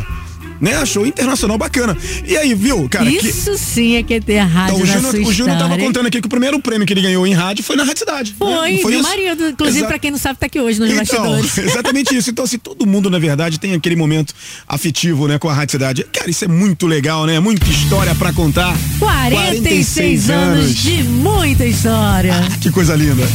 Né? 0.60 0.84
Show 0.86 1.06
internacional 1.06 1.58
bacana. 1.58 1.96
E 2.26 2.36
aí, 2.36 2.54
viu, 2.54 2.88
cara? 2.88 3.04
que- 3.10 3.26
Isso 3.28 3.56
sim 3.58 3.96
é 3.96 4.02
que 4.02 4.14
é 4.14 4.20
ter 4.20 4.38
rádio 4.38 4.74
Então, 4.76 4.82
o 4.82 4.86
Júnior, 4.86 5.28
o 5.28 5.32
Júnior 5.32 5.58
tava 5.58 5.76
contando 5.78 6.06
aqui 6.06 6.20
que 6.20 6.26
o 6.26 6.30
primeiro 6.30 6.58
prêmio 6.60 6.86
que 6.86 6.92
ele 6.92 7.02
ganhou 7.02 7.26
em 7.26 7.34
rádio 7.34 7.62
foi 7.64 7.76
na 7.76 7.84
Rádio 7.84 7.98
Cidade. 8.00 8.30
né? 8.32 8.36
Foi, 8.38 8.72
meu 8.90 8.90
isso? 9.00 9.02
marido. 9.08 9.48
Inclusive, 9.48 9.78
Exa- 9.80 9.86
pra 9.88 9.98
quem 9.98 10.10
não 10.10 10.18
sabe, 10.18 10.38
tá 10.38 10.46
aqui 10.46 10.60
hoje 10.60 10.80
nos 10.80 10.90
então, 10.90 10.98
bastidores. 11.32 11.58
exatamente 11.72 12.16
isso. 12.16 12.30
Então, 12.30 12.44
assim, 12.44 12.58
todo 12.58 12.86
mundo, 12.86 13.10
na 13.10 13.18
verdade, 13.18 13.58
tem 13.60 13.74
aquele 13.74 13.96
momento 13.96 14.34
afetivo, 14.66 15.26
né, 15.28 15.38
com 15.38 15.48
a 15.48 15.54
Rádio 15.54 15.72
Cidade. 15.72 16.04
Cara, 16.12 16.30
isso 16.30 16.44
é 16.44 16.48
muito 16.48 16.86
legal, 16.86 17.26
né? 17.26 17.38
Muita 17.40 17.68
história 17.68 18.14
pra 18.14 18.32
contar. 18.32 18.74
46 18.98 20.30
anos 20.30 20.74
de 20.74 21.02
muita 21.04 21.64
história. 21.66 22.34
Que 22.60 22.70
coisa 22.70 22.94
linda. 22.94 23.26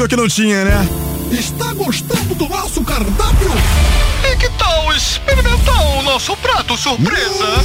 Pensou 0.00 0.08
que 0.08 0.16
não 0.16 0.28
tinha, 0.28 0.64
né? 0.64 0.88
Está 1.30 1.74
gostando 1.74 2.34
do 2.34 2.48
nosso 2.48 2.82
cardápio? 2.82 3.50
E 4.24 4.36
que 4.36 4.48
tal 4.50 4.92
experimentar 4.94 5.98
o 5.98 6.02
nosso 6.02 6.34
prato 6.38 6.76
surpresa? 6.76 7.62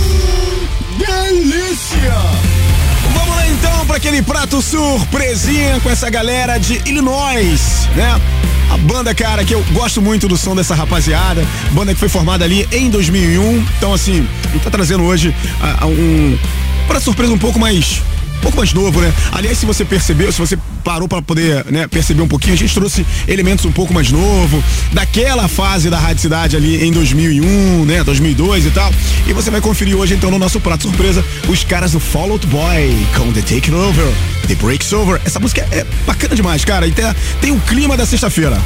Delícia! 0.98 2.16
Vamos 3.14 3.36
lá 3.36 3.48
então 3.48 3.86
para 3.86 3.98
aquele 3.98 4.22
prato 4.22 4.62
surpresinha 4.62 5.80
com 5.80 5.90
essa 5.90 6.10
galera 6.10 6.58
de 6.58 6.82
Illinois, 6.86 7.88
né? 7.96 8.20
A 8.70 8.78
banda, 8.78 9.16
cara, 9.16 9.46
que 9.46 9.54
eu 9.54 9.64
gosto 9.72 10.02
muito 10.02 10.28
do 10.28 10.36
som 10.36 10.56
dessa 10.56 10.76
rapaziada. 10.76 11.46
Banda 11.72 11.94
que 11.94 12.00
foi 12.00 12.10
formada 12.10 12.44
ali 12.44 12.68
em 12.72 12.90
2001. 12.90 13.66
Então, 13.78 13.94
assim, 13.94 14.28
tá 14.62 14.70
trazendo 14.70 15.04
hoje 15.04 15.34
ah, 15.62 15.86
um, 15.86 16.38
Prato 16.88 17.04
surpresa 17.04 17.34
um 17.34 17.38
pouco 17.38 17.60
mais 17.60 18.02
pouco 18.46 18.58
mais 18.58 18.74
novo, 18.74 19.02
né? 19.02 19.12
Aliás, 19.32 19.58
se 19.58 19.66
você 19.66 19.84
percebeu, 19.84 20.32
se 20.32 20.38
você 20.38 20.56
parou 20.84 21.08
para 21.08 21.20
poder 21.20 21.66
né, 21.66 21.88
perceber 21.88 22.22
um 22.22 22.28
pouquinho, 22.28 22.54
a 22.54 22.58
gente 22.58 22.74
trouxe 22.74 23.04
elementos 23.28 23.66
um 23.66 23.72
pouco 23.72 23.92
mais 23.92 24.12
novo, 24.12 24.64
daquela 24.94 25.48
fase 25.48 25.90
da 25.90 25.98
Rádio 25.98 26.22
Cidade 26.22 26.56
ali 26.56 26.86
em 26.86 26.92
2001, 26.92 27.86
né, 27.86 28.04
2002 28.04 28.68
e 28.68 28.70
tal. 28.70 28.94
E 29.28 29.34
você 29.34 29.50
vai 29.50 29.62
conferir 29.62 29.96
hoje 29.96 30.14
então 30.14 30.30
no 30.30 30.38
nosso 30.38 30.60
prato 30.60 30.84
surpresa 30.84 31.26
os 31.50 31.64
caras 31.64 31.94
do 31.94 32.00
Fall 32.00 32.32
Out 32.32 32.46
Boy 32.46 32.96
com 33.18 33.32
The 33.32 33.42
Take 33.42 33.72
Over, 33.72 34.14
The 34.48 34.56
Breaks 34.56 34.94
Over. 34.94 35.20
Essa 35.26 35.40
música 35.40 35.68
é 35.72 35.84
bacana 36.06 36.36
demais, 36.36 36.64
cara. 36.64 36.86
E 36.86 36.92
tem, 36.92 37.06
tem 37.42 37.52
o 37.52 37.60
clima 37.62 37.98
da 37.98 38.06
sexta-feira. 38.06 38.62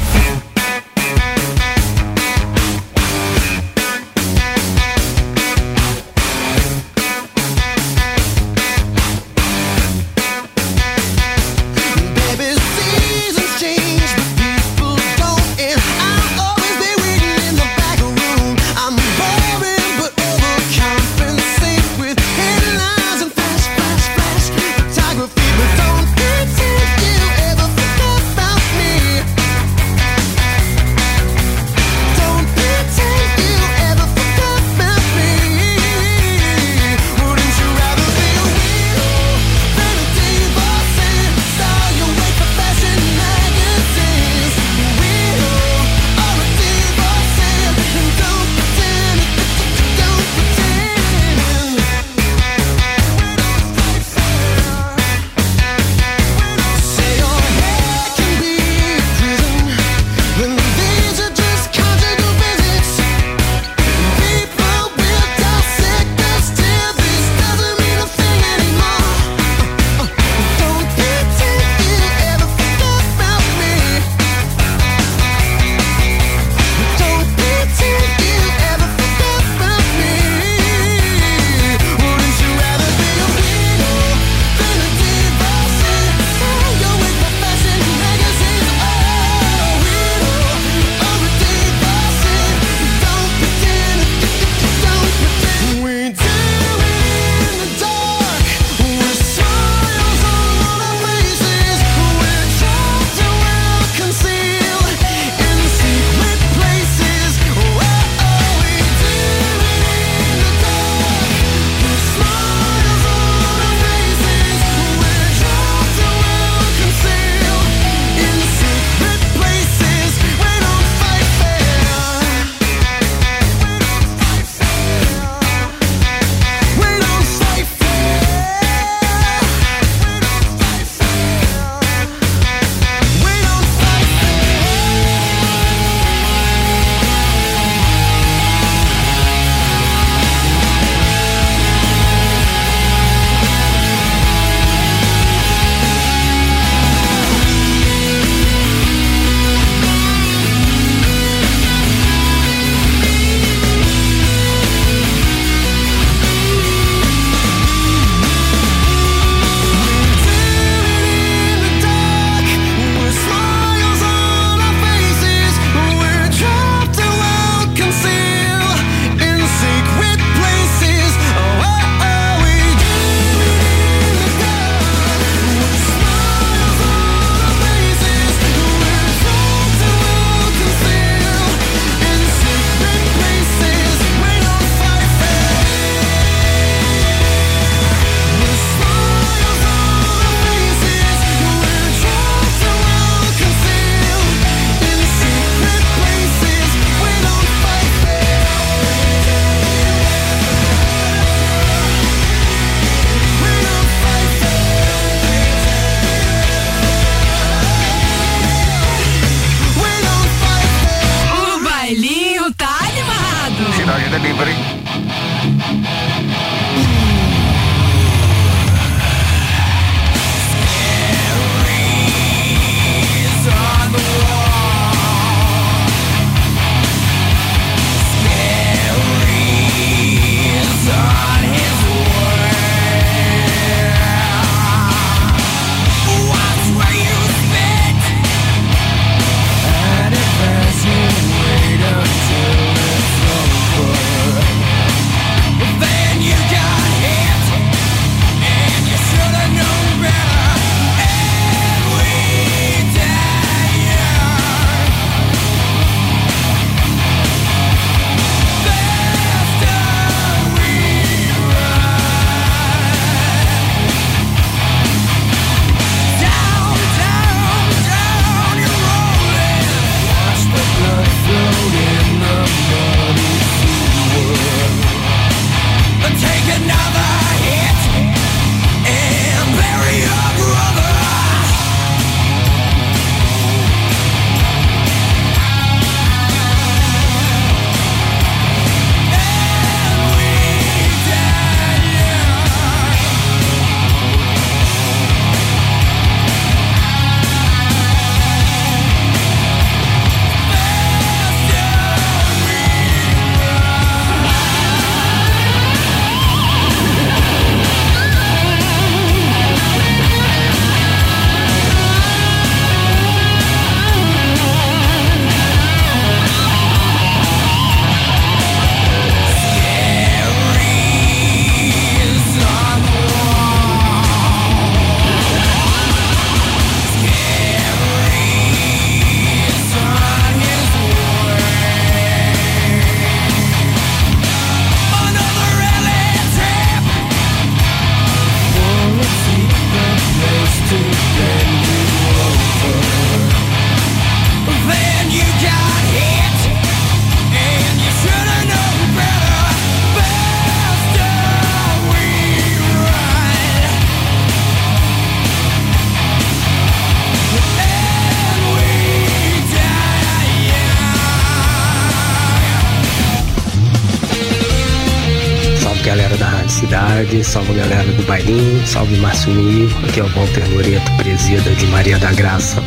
Bailinho, 368.10 368.66
salve 368.66 368.96
Márcio 368.96 369.32
Luiz, 369.32 369.70
aqui 369.84 370.00
é 370.00 370.02
o 370.02 370.08
Walter 370.08 370.44
Loreto, 370.52 370.90
presida 370.96 371.48
de 371.52 371.64
Maria 371.66 371.96
da 371.96 372.10
Graça. 372.10 372.60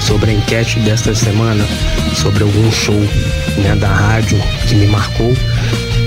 Sobre 0.00 0.30
a 0.30 0.34
enquete 0.34 0.78
desta 0.78 1.12
semana, 1.12 1.66
sobre 2.14 2.44
algum 2.44 2.70
show 2.70 3.00
né, 3.58 3.74
da 3.74 3.88
rádio 3.88 4.38
que 4.68 4.76
me 4.76 4.86
marcou, 4.86 5.34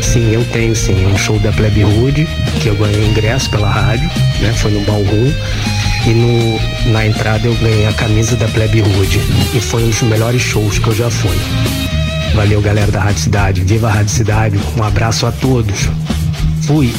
sim, 0.01 0.31
eu 0.31 0.41
tenho 0.53 0.73
sim, 0.73 1.05
um 1.05 1.17
show 1.17 1.37
da 1.39 1.51
Plebe 1.51 1.83
Hood, 1.83 2.25
que 2.61 2.69
eu 2.69 2.75
ganhei 2.77 3.09
ingresso 3.09 3.49
pela 3.49 3.69
rádio, 3.69 4.09
né, 4.39 4.53
foi 4.53 4.71
no 4.71 4.79
Ballroom, 4.85 5.33
e 6.05 6.13
no, 6.13 6.91
na 6.93 7.05
entrada 7.05 7.45
eu 7.45 7.55
ganhei 7.55 7.87
a 7.87 7.93
camisa 7.93 8.37
da 8.37 8.47
Plebe 8.47 8.81
Hood, 8.83 9.19
e 9.53 9.59
foi 9.59 9.83
um 9.83 9.89
dos 9.89 10.01
melhores 10.03 10.41
shows 10.41 10.79
que 10.79 10.87
eu 10.87 10.95
já 10.95 11.09
fui. 11.09 11.37
Valeu, 12.33 12.61
galera 12.61 12.89
da 12.89 13.01
Rádio 13.01 13.19
Cidade. 13.19 13.61
Viva 13.63 13.87
a 13.87 13.91
Rádio 13.91 14.11
Cidade. 14.11 14.59
Um 14.77 14.83
abraço 14.83 15.25
a 15.25 15.31
todos. 15.31 15.89
Fui. 16.61 16.93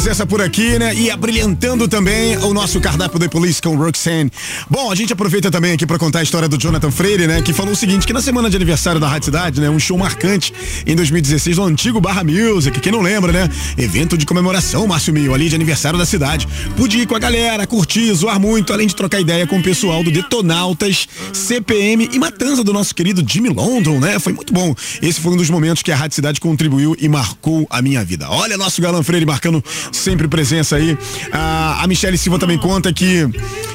Presença 0.00 0.24
por 0.24 0.40
aqui, 0.40 0.78
né? 0.78 0.94
E 0.94 1.10
abrilhantando 1.10 1.86
também 1.86 2.34
o 2.38 2.54
nosso 2.54 2.80
cardápio 2.80 3.18
da 3.18 3.28
Police 3.28 3.60
com 3.60 3.76
Roxanne. 3.76 4.30
Bom, 4.70 4.90
a 4.90 4.94
gente 4.94 5.12
aproveita 5.12 5.50
também 5.50 5.72
aqui 5.72 5.84
pra 5.84 5.98
contar 5.98 6.20
a 6.20 6.22
história 6.22 6.48
do 6.48 6.58
Jonathan 6.58 6.90
Freire, 6.90 7.26
né? 7.26 7.42
Que 7.42 7.52
falou 7.52 7.74
o 7.74 7.76
seguinte, 7.76 8.06
que 8.06 8.12
na 8.14 8.22
semana 8.22 8.48
de 8.48 8.56
aniversário 8.56 8.98
da 8.98 9.06
Rádio 9.06 9.26
Cidade, 9.26 9.60
né? 9.60 9.68
Um 9.68 9.78
show 9.78 9.98
marcante 9.98 10.54
em 10.86 10.96
2016 10.96 11.58
no 11.58 11.64
antigo 11.64 12.00
Barra 12.00 12.24
Music, 12.24 12.80
quem 12.80 12.90
não 12.90 13.02
lembra, 13.02 13.30
né? 13.30 13.50
Evento 13.76 14.16
de 14.16 14.24
comemoração, 14.24 14.86
Márcio 14.86 15.12
Mil, 15.12 15.34
ali 15.34 15.50
de 15.50 15.54
aniversário 15.54 15.98
da 15.98 16.06
cidade. 16.06 16.48
Pude 16.78 17.00
ir 17.00 17.06
com 17.06 17.14
a 17.14 17.18
galera, 17.18 17.66
curtir, 17.66 18.10
zoar 18.14 18.40
muito, 18.40 18.72
além 18.72 18.86
de 18.86 18.96
trocar 18.96 19.20
ideia 19.20 19.46
com 19.46 19.58
o 19.58 19.62
pessoal 19.62 20.02
do 20.02 20.10
Detonautas, 20.10 21.06
CPM 21.34 22.08
e 22.10 22.18
Matanza 22.18 22.64
do 22.64 22.72
nosso 22.72 22.94
querido 22.94 23.22
Jimmy 23.28 23.50
London, 23.50 24.00
né? 24.00 24.18
Foi 24.18 24.32
muito 24.32 24.50
bom. 24.50 24.74
Esse 25.02 25.20
foi 25.20 25.34
um 25.34 25.36
dos 25.36 25.50
momentos 25.50 25.82
que 25.82 25.92
a 25.92 25.96
Rádio 25.96 26.14
Cidade 26.14 26.40
contribuiu 26.40 26.96
e 26.98 27.06
marcou 27.06 27.66
a 27.68 27.82
minha 27.82 28.02
vida. 28.02 28.30
Olha 28.30 28.56
nosso 28.56 28.80
Galã 28.80 29.02
Freire 29.02 29.26
marcando 29.26 29.62
sempre 29.92 30.28
presença 30.28 30.76
aí. 30.76 30.96
A, 31.32 31.82
a 31.82 31.86
Michele 31.86 32.18
Silva 32.18 32.38
também 32.38 32.58
conta 32.58 32.92
que 32.92 33.26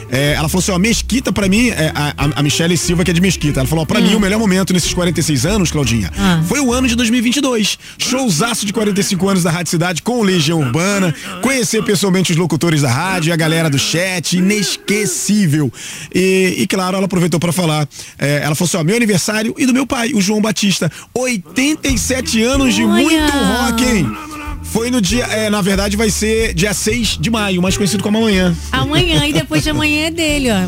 é, 0.10 0.34
ela 0.34 0.48
falou 0.48 0.62
assim, 0.62 0.72
ó, 0.72 0.80
Mesquita 0.80 1.32
pra 1.32 1.48
mim, 1.48 1.70
é, 1.70 1.92
a, 1.94 2.14
a 2.36 2.44
Michele 2.44 2.78
Silva 2.78 3.04
que 3.04 3.12
é 3.12 3.14
de 3.14 3.22
Mesquita, 3.22 3.60
ela 3.60 3.68
falou, 3.68 3.84
ó, 3.84 3.86
pra 3.86 4.00
mim 4.00 4.16
o 4.16 4.20
melhor 4.20 4.40
momento 4.40 4.74
nesses 4.74 4.94
46 4.94 5.46
anos, 5.46 5.72
Claudinha, 5.72 6.12
foi 6.48 6.60
o 6.60 6.72
ano 6.72 6.88
de 6.88 6.96
2022. 6.96 7.78
Showzaço 7.98 8.66
de 8.66 8.74
45 8.74 9.28
anos 9.28 9.44
da 9.44 9.52
Rádio 9.52 9.72
Cidade 9.72 10.02
com 10.02 10.22
Legião 10.22 10.60
Urbana, 10.60 11.14
conhecer 11.42 11.84
pessoalmente 11.84 12.32
os 12.32 12.38
locutores 12.38 12.82
da 12.82 12.92
rádio, 12.92 13.34
a 13.34 13.36
galera 13.36 13.70
do 13.70 13.80
chat, 13.80 14.38
inesquecível. 14.38 15.72
E, 16.14 16.56
e 16.60 16.68
claro, 16.68 16.98
ela 16.98 17.06
aproveitou 17.06 17.40
pra 17.40 17.52
falar, 17.52 17.88
é, 18.18 18.42
ela 18.44 18.56
falou 18.56 18.68
assim, 18.68 18.78
ó, 18.78 18.84
meu 18.84 18.96
aniversário 18.96 19.56
e 19.58 19.66
do 19.66 19.74
meu 19.74 19.86
pai, 19.86 20.12
o 20.14 20.22
João 20.22 20.42
Batista, 20.42 20.92
87 21.14 22.44
anos 22.44 22.76
de 22.76 22.84
Olha! 22.84 22.94
muito 22.94 23.34
rock, 23.34 23.84
hein? 23.84 24.45
Foi 24.76 24.92
no 24.92 25.00
dia, 25.00 25.24
é, 25.28 25.50
na 25.50 25.62
verdade 25.62 25.96
vai 25.96 26.10
ser 26.10 26.54
dia 26.54 26.74
6 26.74 27.18
de 27.22 27.30
maio, 27.30 27.62
mais 27.62 27.78
conhecido 27.78 28.04
como 28.04 28.18
amanhã. 28.18 28.54
Amanhã 28.74 29.26
e 29.26 29.32
depois 29.32 29.64
de 29.64 29.70
amanhã 29.70 30.08
é 30.08 30.12
dele, 30.12 30.50
ó. 30.52 30.68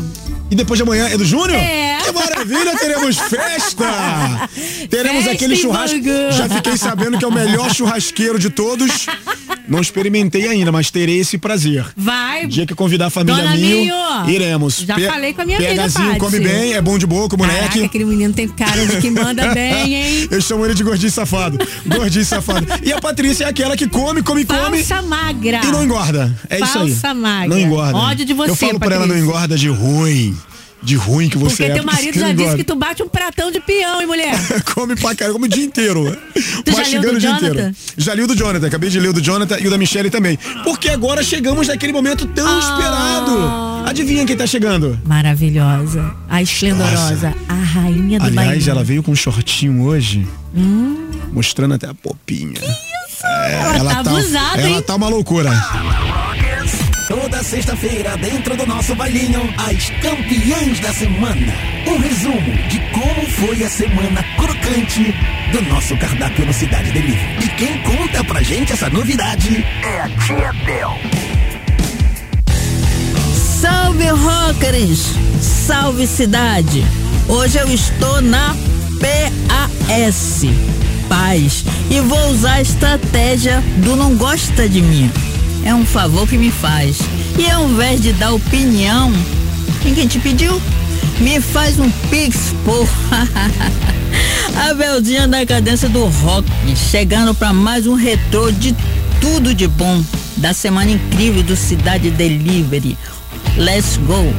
E 0.50 0.54
depois 0.54 0.78
de 0.78 0.82
amanhã 0.82 1.08
é 1.10 1.18
do 1.18 1.26
Júnior? 1.26 1.58
É. 1.60 1.98
Que 2.06 2.10
maravilha, 2.12 2.74
teremos 2.78 3.18
festa! 3.18 4.48
Teremos 4.88 5.18
Festa 5.24 5.32
aquele 5.32 5.54
churrasco. 5.56 5.98
Bangu. 5.98 6.32
Já 6.32 6.48
fiquei 6.48 6.76
sabendo 6.78 7.18
que 7.18 7.24
é 7.24 7.28
o 7.28 7.32
melhor 7.32 7.74
churrasqueiro 7.74 8.38
de 8.38 8.48
todos. 8.48 9.04
Não 9.68 9.80
experimentei 9.80 10.48
ainda, 10.48 10.72
mas 10.72 10.90
terei 10.90 11.18
esse 11.18 11.36
prazer. 11.36 11.84
Vai. 11.94 12.46
Dia 12.46 12.64
que 12.64 12.74
convidar 12.74 13.06
a 13.08 13.10
família 13.10 13.42
Dona 13.42 13.54
Mil, 13.56 13.84
Mil. 13.84 13.94
iremos. 14.26 14.78
Já 14.78 14.94
Pe- 14.94 15.06
falei 15.06 15.34
com 15.34 15.42
a 15.42 15.44
minha 15.44 15.58
amiga, 15.58 15.90
Paty. 15.90 16.18
come 16.18 16.40
bem, 16.40 16.72
é 16.72 16.80
bom 16.80 16.96
de 16.96 17.06
boca, 17.06 17.34
o 17.34 17.38
Caraca, 17.38 17.58
moleque. 17.58 17.84
aquele 17.84 18.06
menino 18.06 18.32
tem 18.32 18.48
cara 18.48 18.86
de 18.86 18.96
que 18.96 19.10
manda 19.10 19.48
bem, 19.52 19.94
hein? 19.94 20.28
Eu 20.30 20.40
chamo 20.40 20.64
ele 20.64 20.72
de 20.74 20.82
gordinho 20.82 21.12
safado. 21.12 21.58
Gordinho 21.86 22.24
safado. 22.24 22.66
E 22.82 22.90
a 22.90 22.98
Patrícia 22.98 23.44
é 23.44 23.48
aquela 23.48 23.76
que 23.76 23.86
come, 24.06 24.22
come, 24.22 24.44
come. 24.44 24.82
Falsa 24.84 25.02
magra. 25.02 25.60
E 25.64 25.66
não 25.72 25.82
engorda. 25.84 26.34
É 26.48 26.56
isso 26.60 26.78
aí. 26.78 26.90
Falsa 26.92 27.14
magra. 27.14 27.48
Não 27.48 27.58
engorda. 27.58 27.96
Ódio 27.96 28.24
de 28.24 28.32
você, 28.34 28.50
Eu 28.50 28.56
falo 28.56 28.78
pra 28.78 28.94
ela, 28.94 29.06
não 29.06 29.14
Patrícia. 29.14 29.24
engorda 29.30 29.56
de 29.56 29.68
ruim. 29.68 30.36
De 30.80 30.94
ruim 30.94 31.28
que 31.28 31.36
você 31.36 31.56
Porque 31.56 31.62
é. 31.64 31.74
teu 31.74 31.82
por 31.82 31.92
isso 31.92 32.00
marido 32.02 32.20
já 32.20 32.32
disse 32.32 32.56
que 32.56 32.62
tu 32.62 32.76
bate 32.76 33.02
um 33.02 33.08
pratão 33.08 33.50
de 33.50 33.58
peão, 33.58 34.00
hein, 34.00 34.06
mulher? 34.06 34.32
come 34.72 34.94
pra 34.94 35.12
caramba, 35.12 35.34
come 35.40 35.46
o 35.46 35.50
dia 35.50 35.64
inteiro. 35.64 36.16
Tu 36.64 36.70
já 36.70 36.82
leu 37.00 37.00
do 37.02 37.16
o 37.16 37.18
dia 37.18 37.30
Jonathan? 37.30 37.48
inteiro. 37.48 37.74
Já 37.96 38.14
li 38.14 38.22
o 38.22 38.26
do 38.28 38.36
Jonathan, 38.36 38.66
acabei 38.68 38.88
de 38.88 39.00
ler 39.00 39.08
o 39.08 39.12
do 39.12 39.20
Jonathan 39.20 39.58
e 39.58 39.66
o 39.66 39.70
da 39.70 39.76
Michelle 39.76 40.08
também. 40.08 40.38
Porque 40.62 40.88
agora 40.88 41.20
chegamos 41.24 41.66
naquele 41.66 41.92
momento 41.92 42.26
tão 42.26 42.46
Ah. 42.46 42.60
esperado. 42.60 43.88
Adivinha 43.90 44.24
quem 44.24 44.36
tá 44.36 44.46
chegando? 44.46 44.96
Maravilhosa. 45.04 46.14
A 46.28 46.42
esplendorosa. 46.42 47.34
A 47.48 47.54
rainha 47.54 48.20
do 48.20 48.26
Aliás, 48.26 48.48
Bahia. 48.58 48.70
ela 48.70 48.84
veio 48.84 49.02
com 49.02 49.10
um 49.10 49.16
shortinho 49.16 49.82
hoje, 49.82 50.24
Hum, 50.54 51.08
mostrando 51.32 51.74
até 51.74 51.88
a 51.88 51.94
popinha. 51.94 52.60
É, 53.24 53.76
Ela 53.78 53.90
tá 53.94 54.00
abusada, 54.00 54.60
Ela 54.60 54.68
hein? 54.68 54.82
tá 54.82 54.94
uma 54.96 55.08
loucura. 55.08 55.50
Toda 57.08 57.42
sexta-feira, 57.42 58.16
dentro 58.18 58.54
do 58.56 58.66
nosso 58.66 58.94
bailinho, 58.94 59.42
as 59.56 59.90
campeãs 60.02 60.78
da 60.80 60.92
semana. 60.92 61.52
Um 61.86 61.98
resumo 61.98 62.68
de 62.68 62.78
como 62.92 63.26
foi 63.30 63.64
a 63.64 63.70
semana 63.70 64.22
crocante 64.36 65.14
do 65.52 65.62
nosso 65.62 65.96
cardápio 65.96 66.44
no 66.44 66.52
Cidade 66.52 66.92
Delivery. 66.92 67.44
E 67.44 67.48
quem 67.56 67.82
conta 67.82 68.22
pra 68.24 68.42
gente 68.42 68.72
essa 68.72 68.90
novidade 68.90 69.64
é 69.82 70.00
a 70.02 70.08
Tia 70.10 70.52
Bel. 70.66 70.98
Salve 73.60 74.08
rockers! 74.10 75.14
Salve 75.40 76.06
cidade! 76.06 76.84
Hoje 77.26 77.58
eu 77.58 77.68
estou 77.72 78.20
na 78.20 78.54
PAS, 79.00 80.42
Paz, 81.08 81.64
e 81.90 82.00
vou 82.00 82.30
usar 82.30 82.54
a 82.54 82.60
estratégia 82.60 83.62
do 83.78 83.96
não 83.96 84.16
gosta 84.16 84.68
de 84.68 84.82
mim. 84.82 85.10
É 85.64 85.74
um 85.74 85.84
favor 85.84 86.26
que 86.28 86.36
me 86.36 86.50
faz. 86.50 86.98
E 87.38 87.50
ao 87.50 87.68
invés 87.68 88.00
de 88.00 88.12
dar 88.12 88.32
opinião, 88.32 89.12
quem 89.82 90.06
te 90.06 90.18
pediu? 90.18 90.60
Me 91.20 91.40
faz 91.40 91.78
um 91.78 91.90
pix, 92.10 92.54
porra! 92.64 93.28
A 94.68 94.74
Beldinha 94.74 95.28
da 95.28 95.44
cadência 95.46 95.88
do 95.88 96.04
rock, 96.06 96.48
chegando 96.74 97.34
para 97.34 97.52
mais 97.52 97.86
um 97.86 97.94
retrô 97.94 98.50
de 98.50 98.74
tudo 99.20 99.54
de 99.54 99.66
bom 99.66 100.02
da 100.36 100.52
semana 100.52 100.90
incrível 100.90 101.42
do 101.42 101.56
Cidade 101.56 102.10
Delivery. 102.10 102.96
Let's 103.56 103.98
go! 103.98 104.32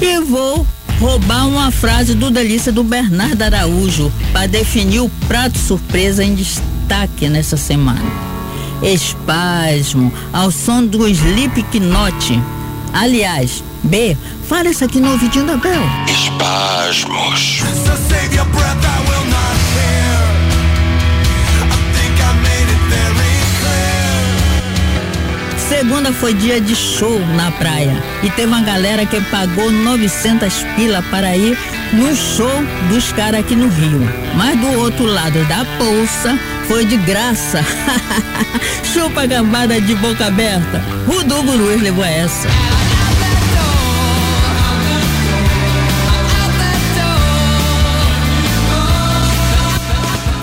E 0.00 0.20
vou 0.20 0.66
roubar 1.02 1.48
uma 1.48 1.72
frase 1.72 2.14
do 2.14 2.30
Delícia 2.30 2.70
do 2.70 2.84
Bernardo 2.84 3.42
Araújo 3.42 4.10
para 4.32 4.46
definir 4.46 5.00
o 5.00 5.08
prato 5.26 5.58
surpresa 5.58 6.22
em 6.22 6.32
destaque 6.32 7.28
nessa 7.28 7.56
semana. 7.56 8.00
Espasmo 8.80 10.12
ao 10.32 10.52
som 10.52 10.86
do 10.86 11.08
Slipknot. 11.08 12.40
Aliás, 12.92 13.64
B, 13.82 14.16
fala 14.46 14.68
isso 14.68 14.84
aqui 14.84 15.00
no 15.00 15.10
ouvidinho 15.10 15.44
da 15.44 15.56
Bel. 15.56 15.82
Espasmos. 16.08 17.62
Segunda 25.72 26.12
foi 26.12 26.34
dia 26.34 26.60
de 26.60 26.76
show 26.76 27.18
na 27.34 27.50
praia 27.52 27.96
e 28.22 28.28
teve 28.28 28.46
uma 28.46 28.60
galera 28.60 29.06
que 29.06 29.18
pagou 29.22 29.70
900 29.72 30.52
pila 30.76 31.02
para 31.10 31.34
ir 31.34 31.56
no 31.94 32.14
show 32.14 32.52
dos 32.90 33.10
caras 33.12 33.40
aqui 33.40 33.56
no 33.56 33.68
Rio. 33.68 34.00
Mas 34.36 34.60
do 34.60 34.78
outro 34.78 35.06
lado 35.06 35.42
da 35.46 35.64
bolsa 35.78 36.38
foi 36.68 36.84
de 36.84 36.98
graça. 36.98 37.64
Chupa 38.84 39.24
gambada 39.24 39.80
de 39.80 39.94
boca 39.94 40.26
aberta. 40.26 40.84
O 41.08 41.24
Dugo 41.24 41.52
Luiz 41.52 41.80
levou 41.80 42.04
essa. 42.04 42.48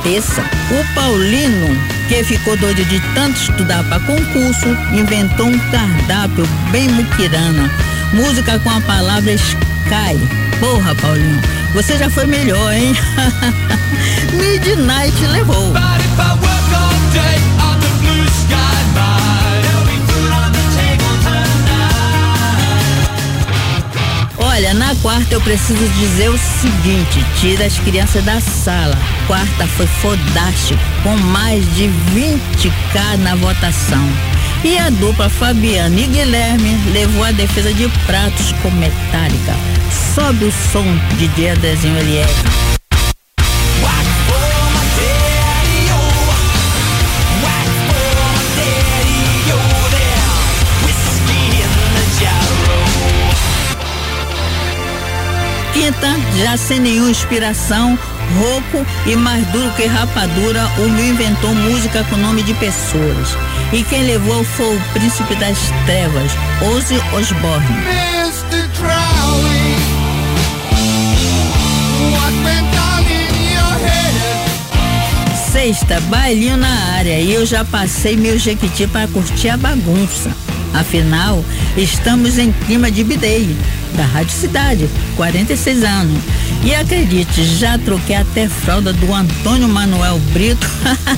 Terça, 0.03 0.41
o 0.71 0.93
Paulino, 0.95 1.67
que 2.07 2.23
ficou 2.23 2.55
doido 2.57 2.83
de 2.85 2.99
tanto 3.13 3.39
estudar 3.39 3.83
para 3.83 3.99
concurso, 3.99 4.67
inventou 4.93 5.47
um 5.47 5.59
cardápio 5.69 6.47
bem 6.71 6.87
muquirana. 6.89 7.69
Música 8.13 8.57
com 8.59 8.69
a 8.69 8.81
palavra 8.81 9.33
Sky. 9.33 10.17
Porra, 10.59 10.95
Paulinho, 10.95 11.41
você 11.73 11.97
já 11.97 12.09
foi 12.09 12.25
melhor, 12.25 12.73
hein? 12.73 12.93
Midnight 14.33 15.25
levou. 15.27 15.73
Quarta 25.01 25.33
eu 25.33 25.41
preciso 25.41 25.87
dizer 25.89 26.29
o 26.29 26.37
seguinte: 26.37 27.25
tira 27.39 27.65
as 27.65 27.77
crianças 27.79 28.23
da 28.23 28.39
sala. 28.39 28.97
Quarta 29.27 29.67
foi 29.67 29.87
fodástico, 29.87 30.81
com 31.03 31.15
mais 31.17 31.63
de 31.75 31.89
20k 32.13 33.17
na 33.19 33.35
votação. 33.35 34.07
E 34.63 34.77
a 34.77 34.89
dupla 34.89 35.29
Fabiana 35.29 35.99
e 35.99 36.07
Guilherme 36.07 36.75
levou 36.91 37.23
a 37.23 37.31
defesa 37.31 37.73
de 37.73 37.87
pratos 38.05 38.51
com 38.61 38.71
metálica. 38.71 39.55
Sobe 40.13 40.45
o 40.45 40.51
som 40.51 40.85
de 41.17 41.27
dia 41.29 41.55
desenho 41.55 41.97
Eliel. 41.97 42.68
Já 56.39 56.55
sem 56.55 56.79
nenhuma 56.79 57.11
inspiração, 57.11 57.97
rouco 58.37 58.85
e 59.05 59.15
mais 59.15 59.45
duro 59.47 59.71
que 59.71 59.85
rapadura, 59.85 60.65
o 60.77 60.89
meu 60.89 61.05
inventou 61.05 61.53
música 61.53 62.03
com 62.05 62.15
nome 62.15 62.43
de 62.43 62.53
pessoas. 62.55 63.37
E 63.73 63.83
quem 63.83 64.03
levou 64.03 64.43
foi 64.43 64.75
o 64.75 64.81
príncipe 64.93 65.35
das 65.35 65.57
trevas, 65.85 66.31
Ozzy 66.61 66.95
Osbourne. 67.13 67.67
Sexta, 75.51 75.99
bailinho 76.01 76.57
na 76.57 76.93
área 76.95 77.19
e 77.19 77.33
eu 77.33 77.45
já 77.45 77.65
passei 77.65 78.15
meu 78.15 78.37
jequiti 78.37 78.87
para 78.87 79.07
curtir 79.07 79.49
a 79.49 79.57
bagunça. 79.57 80.31
Afinal, 80.73 81.43
estamos 81.75 82.37
em 82.37 82.51
clima 82.51 82.91
de 82.91 83.03
bidei, 83.03 83.55
da 83.95 84.05
Rádio 84.05 84.31
Cidade, 84.31 84.89
46 85.15 85.83
anos. 85.83 86.21
E 86.63 86.73
acredite, 86.73 87.43
já 87.43 87.77
troquei 87.77 88.15
até 88.15 88.47
fralda 88.47 88.91
do 88.93 89.13
Antônio 89.13 89.67
Manuel 89.67 90.19
Brito 90.33 90.67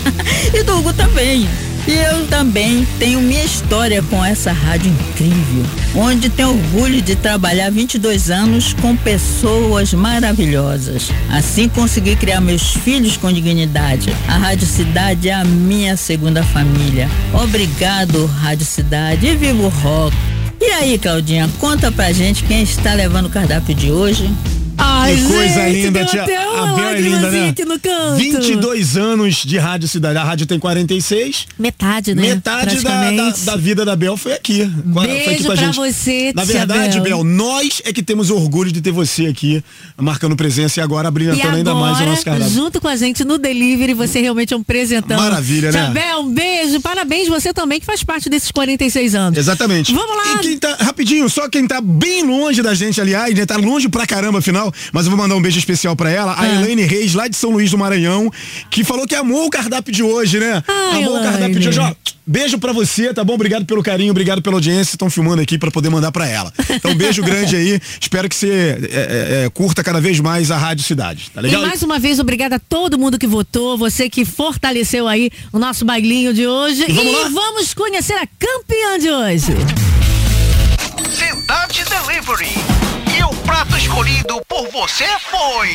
e 0.54 0.64
do 0.64 0.78
Hugo 0.78 0.94
também. 0.94 1.48
E 1.88 1.94
eu 1.94 2.28
também 2.28 2.88
tenho 3.00 3.20
minha 3.22 3.44
história 3.44 4.04
com 4.04 4.24
essa 4.24 4.52
rádio 4.52 4.92
incrível, 4.92 5.66
onde 5.96 6.30
tenho 6.30 6.50
orgulho 6.50 7.02
de 7.02 7.16
trabalhar 7.16 7.72
22 7.72 8.30
anos 8.30 8.74
com 8.74 8.96
pessoas 8.96 9.92
maravilhosas. 9.92 11.10
Assim 11.30 11.68
consegui 11.68 12.16
criar 12.16 12.40
meus 12.40 12.76
filhos 12.76 13.18
com 13.18 13.34
dignidade. 13.34 14.16
A 14.28 14.38
Rádio 14.38 14.68
Cidade 14.68 15.30
é 15.30 15.34
a 15.34 15.44
minha 15.44 15.98
segunda 15.98 16.44
família. 16.44 17.10
Obrigado, 17.34 18.28
Rádio 18.28 18.66
Cidade, 18.66 19.26
e 19.26 19.36
viva 19.36 19.64
o 19.64 19.70
rock! 19.70 20.16
E 20.62 20.66
aí, 20.66 21.00
Claudinha, 21.00 21.50
conta 21.60 21.92
pra 21.92 22.12
gente 22.12 22.44
quem 22.44 22.62
está 22.62 22.94
levando 22.94 23.26
o 23.26 23.30
cardápio 23.32 23.74
de 23.74 23.92
hoje. 23.92 24.30
Ai, 24.94 25.16
que 25.16 25.24
coisa 25.24 25.54
gente, 25.70 25.84
linda, 25.86 26.06
tia. 26.06 26.24
A 26.24 26.26
Bel 26.76 26.86
é 26.90 27.02
linda, 27.02 27.32
né? 27.32 27.50
aqui 27.50 27.66
no 27.66 27.80
canto. 27.80 28.18
22 28.18 28.98
anos 28.98 29.36
de 29.46 29.58
Rádio 29.58 29.88
Cidade. 29.88 30.18
A 30.18 30.24
rádio 30.24 30.46
tem 30.46 30.60
46. 30.60 31.48
Metade, 31.58 32.14
né? 32.14 32.22
Metade 32.22 32.82
da, 32.82 33.12
da, 33.12 33.30
da 33.30 33.56
vida 33.56 33.86
da 33.86 33.96
Bel 33.96 34.18
foi 34.18 34.34
aqui. 34.34 34.70
Foi 34.94 35.08
Beijo 35.08 35.30
aqui 35.32 35.44
com 35.44 35.52
a 35.52 35.56
pra 35.56 35.66
gente. 35.66 35.76
você, 35.76 36.32
Na 36.36 36.44
verdade, 36.44 37.00
Bel. 37.00 37.18
Bel, 37.18 37.24
nós 37.24 37.82
é 37.86 37.94
que 37.94 38.04
temos 38.04 38.30
orgulho 38.30 38.72
de 38.72 38.82
ter 38.82 38.92
você 38.92 39.28
aqui, 39.28 39.64
marcando 39.98 40.36
presença 40.36 40.80
e 40.80 40.84
agora 40.84 41.10
brilhantando 41.10 41.56
ainda 41.56 41.74
mais 41.74 42.00
o 42.00 42.06
nosso 42.06 42.26
cardápio. 42.26 42.54
junto 42.54 42.82
com 42.82 42.88
a 42.88 42.96
gente 42.96 43.24
no 43.24 43.38
delivery, 43.38 43.94
você 43.94 44.20
realmente 44.22 44.54
é 44.54 44.58
um 44.58 44.64
presentão. 44.64 45.18
Maravilha, 45.18 45.72
né? 45.72 45.86
Chabel, 45.86 46.20
um 46.20 46.34
beijo, 46.34 46.82
parabéns 46.82 47.28
você 47.28 47.54
também 47.54 47.80
que 47.80 47.86
faz 47.86 48.04
parte 48.04 48.30
desses 48.30 48.52
46 48.52 49.16
anos. 49.16 49.38
Exatamente. 49.40 49.94
Vamos 49.94 50.16
lá. 50.16 50.36
E 50.36 50.40
quem 50.40 50.58
tá, 50.58 50.76
rapidinho, 50.80 51.30
só 51.30 51.48
quem 51.50 51.66
tá 51.68 51.80
bem 51.82 52.24
longe 52.24 52.62
da 52.62 52.74
gente, 52.74 53.00
aliás, 53.00 53.34
né? 53.34 53.46
Tá 53.46 53.58
longe 53.58 53.88
pra 53.90 54.06
caramba, 54.06 54.40
afinal, 54.40 54.72
mas 54.92 55.06
eu 55.06 55.12
vou 55.12 55.20
mandar 55.20 55.36
um 55.36 55.42
beijo 55.42 55.60
especial 55.60 55.96
pra 55.96 56.10
ela, 56.10 56.34
a 56.34 56.42
Ah. 56.42 56.48
Elaine 56.56 56.84
Reis, 56.84 57.14
lá 57.14 57.28
de 57.28 57.36
São 57.36 57.52
Luís 57.52 57.72
do 57.72 57.78
Maranhão, 57.78 58.32
que 58.70 58.84
falou 58.84 59.08
que 59.08 59.16
amou 59.16 59.46
o 59.46 59.50
cardápio 59.50 59.94
de 59.94 60.04
hoje, 60.04 60.40
né? 60.40 60.64
Ah, 60.68 60.90
amou 60.98 61.14
o 61.14 61.18
Elaine. 61.18 61.24
cardápio 61.24 61.60
de 61.60 61.70
hoje, 61.70 61.80
ó. 61.80 61.94
Beijo 62.26 62.60
pra 62.60 62.72
você, 62.72 63.14
tá 63.14 63.24
bom? 63.24 63.34
Obrigado 63.34 63.66
pelo 63.66 63.82
carinho, 63.84 64.12
obrigado 64.12 64.42
pela 64.42 64.56
audiência. 64.56 64.94
Estão 64.94 65.10
filmando 65.10 65.42
aqui 65.42 65.58
pra 65.58 65.72
poder 65.72 65.90
mandar 65.90 66.12
pra 66.12 66.28
ela. 66.28 66.54
Então, 66.70 66.94
beijo 66.96 67.22
grande 67.24 67.56
aí. 67.56 67.80
Espero 68.00 68.30
que 68.30 68.36
você 68.36 68.78
é, 68.92 69.42
é, 69.42 69.46
é, 69.46 69.50
curta 69.50 69.84
cada 69.84 70.00
vez 70.00 70.20
mais 70.20 70.52
a 70.52 70.58
Rádio 70.58 70.86
Cidade. 70.86 71.30
Tá 71.34 71.42
legal? 71.42 71.64
E 71.64 71.68
mais 71.68 71.82
uma 71.84 72.00
vez, 72.00 72.20
obrigada 72.20 72.56
a 72.56 72.60
todo 72.60 72.98
mundo 72.98 73.18
que 73.18 73.28
votou, 73.28 73.78
você 73.78 74.08
que 74.10 74.24
fortaleceu 74.24 75.08
aí 75.08 75.30
o 75.52 75.60
nosso 75.60 75.84
bailinho 75.84 76.34
de 76.34 76.46
hoje. 76.48 76.86
E 76.88 76.94
vamos 76.94 77.14
lá? 77.14 77.30
vamos 77.30 77.74
conhecer 77.74 78.14
a 78.14 78.28
campeã 78.40 79.00
de 79.00 79.10
hoje. 79.10 79.54
Cidade 81.12 81.84
Delivery. 81.90 82.81
O 83.52 83.54
prato 83.54 83.76
escolhido 83.78 84.42
por 84.48 84.66
você 84.72 85.04
foi. 85.30 85.68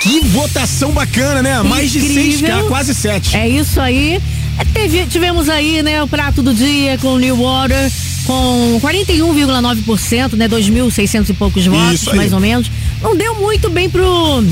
Que 0.00 0.20
votação 0.28 0.92
bacana, 0.92 1.42
né? 1.42 1.60
Mais 1.60 1.90
de 1.90 1.98
Incrível. 1.98 2.58
6K, 2.62 2.68
quase 2.68 2.94
7. 2.94 3.36
É 3.36 3.48
isso 3.48 3.80
aí. 3.80 4.22
É, 4.56 4.64
teve- 4.64 5.04
tivemos 5.06 5.48
aí, 5.48 5.82
né, 5.82 6.00
o 6.04 6.06
prato 6.06 6.40
do 6.40 6.54
dia 6.54 6.96
com 6.98 7.18
New 7.18 7.36
Water 7.36 7.90
com 8.24 8.78
41,9%, 8.80 10.34
né, 10.36 10.46
2.600 10.46 11.30
e 11.30 11.32
poucos 11.34 11.66
votos, 11.66 12.04
mais 12.14 12.32
ou 12.32 12.38
menos. 12.38 12.70
Não 13.02 13.16
deu 13.16 13.34
muito 13.34 13.68
bem 13.68 13.90
pro 13.90 14.44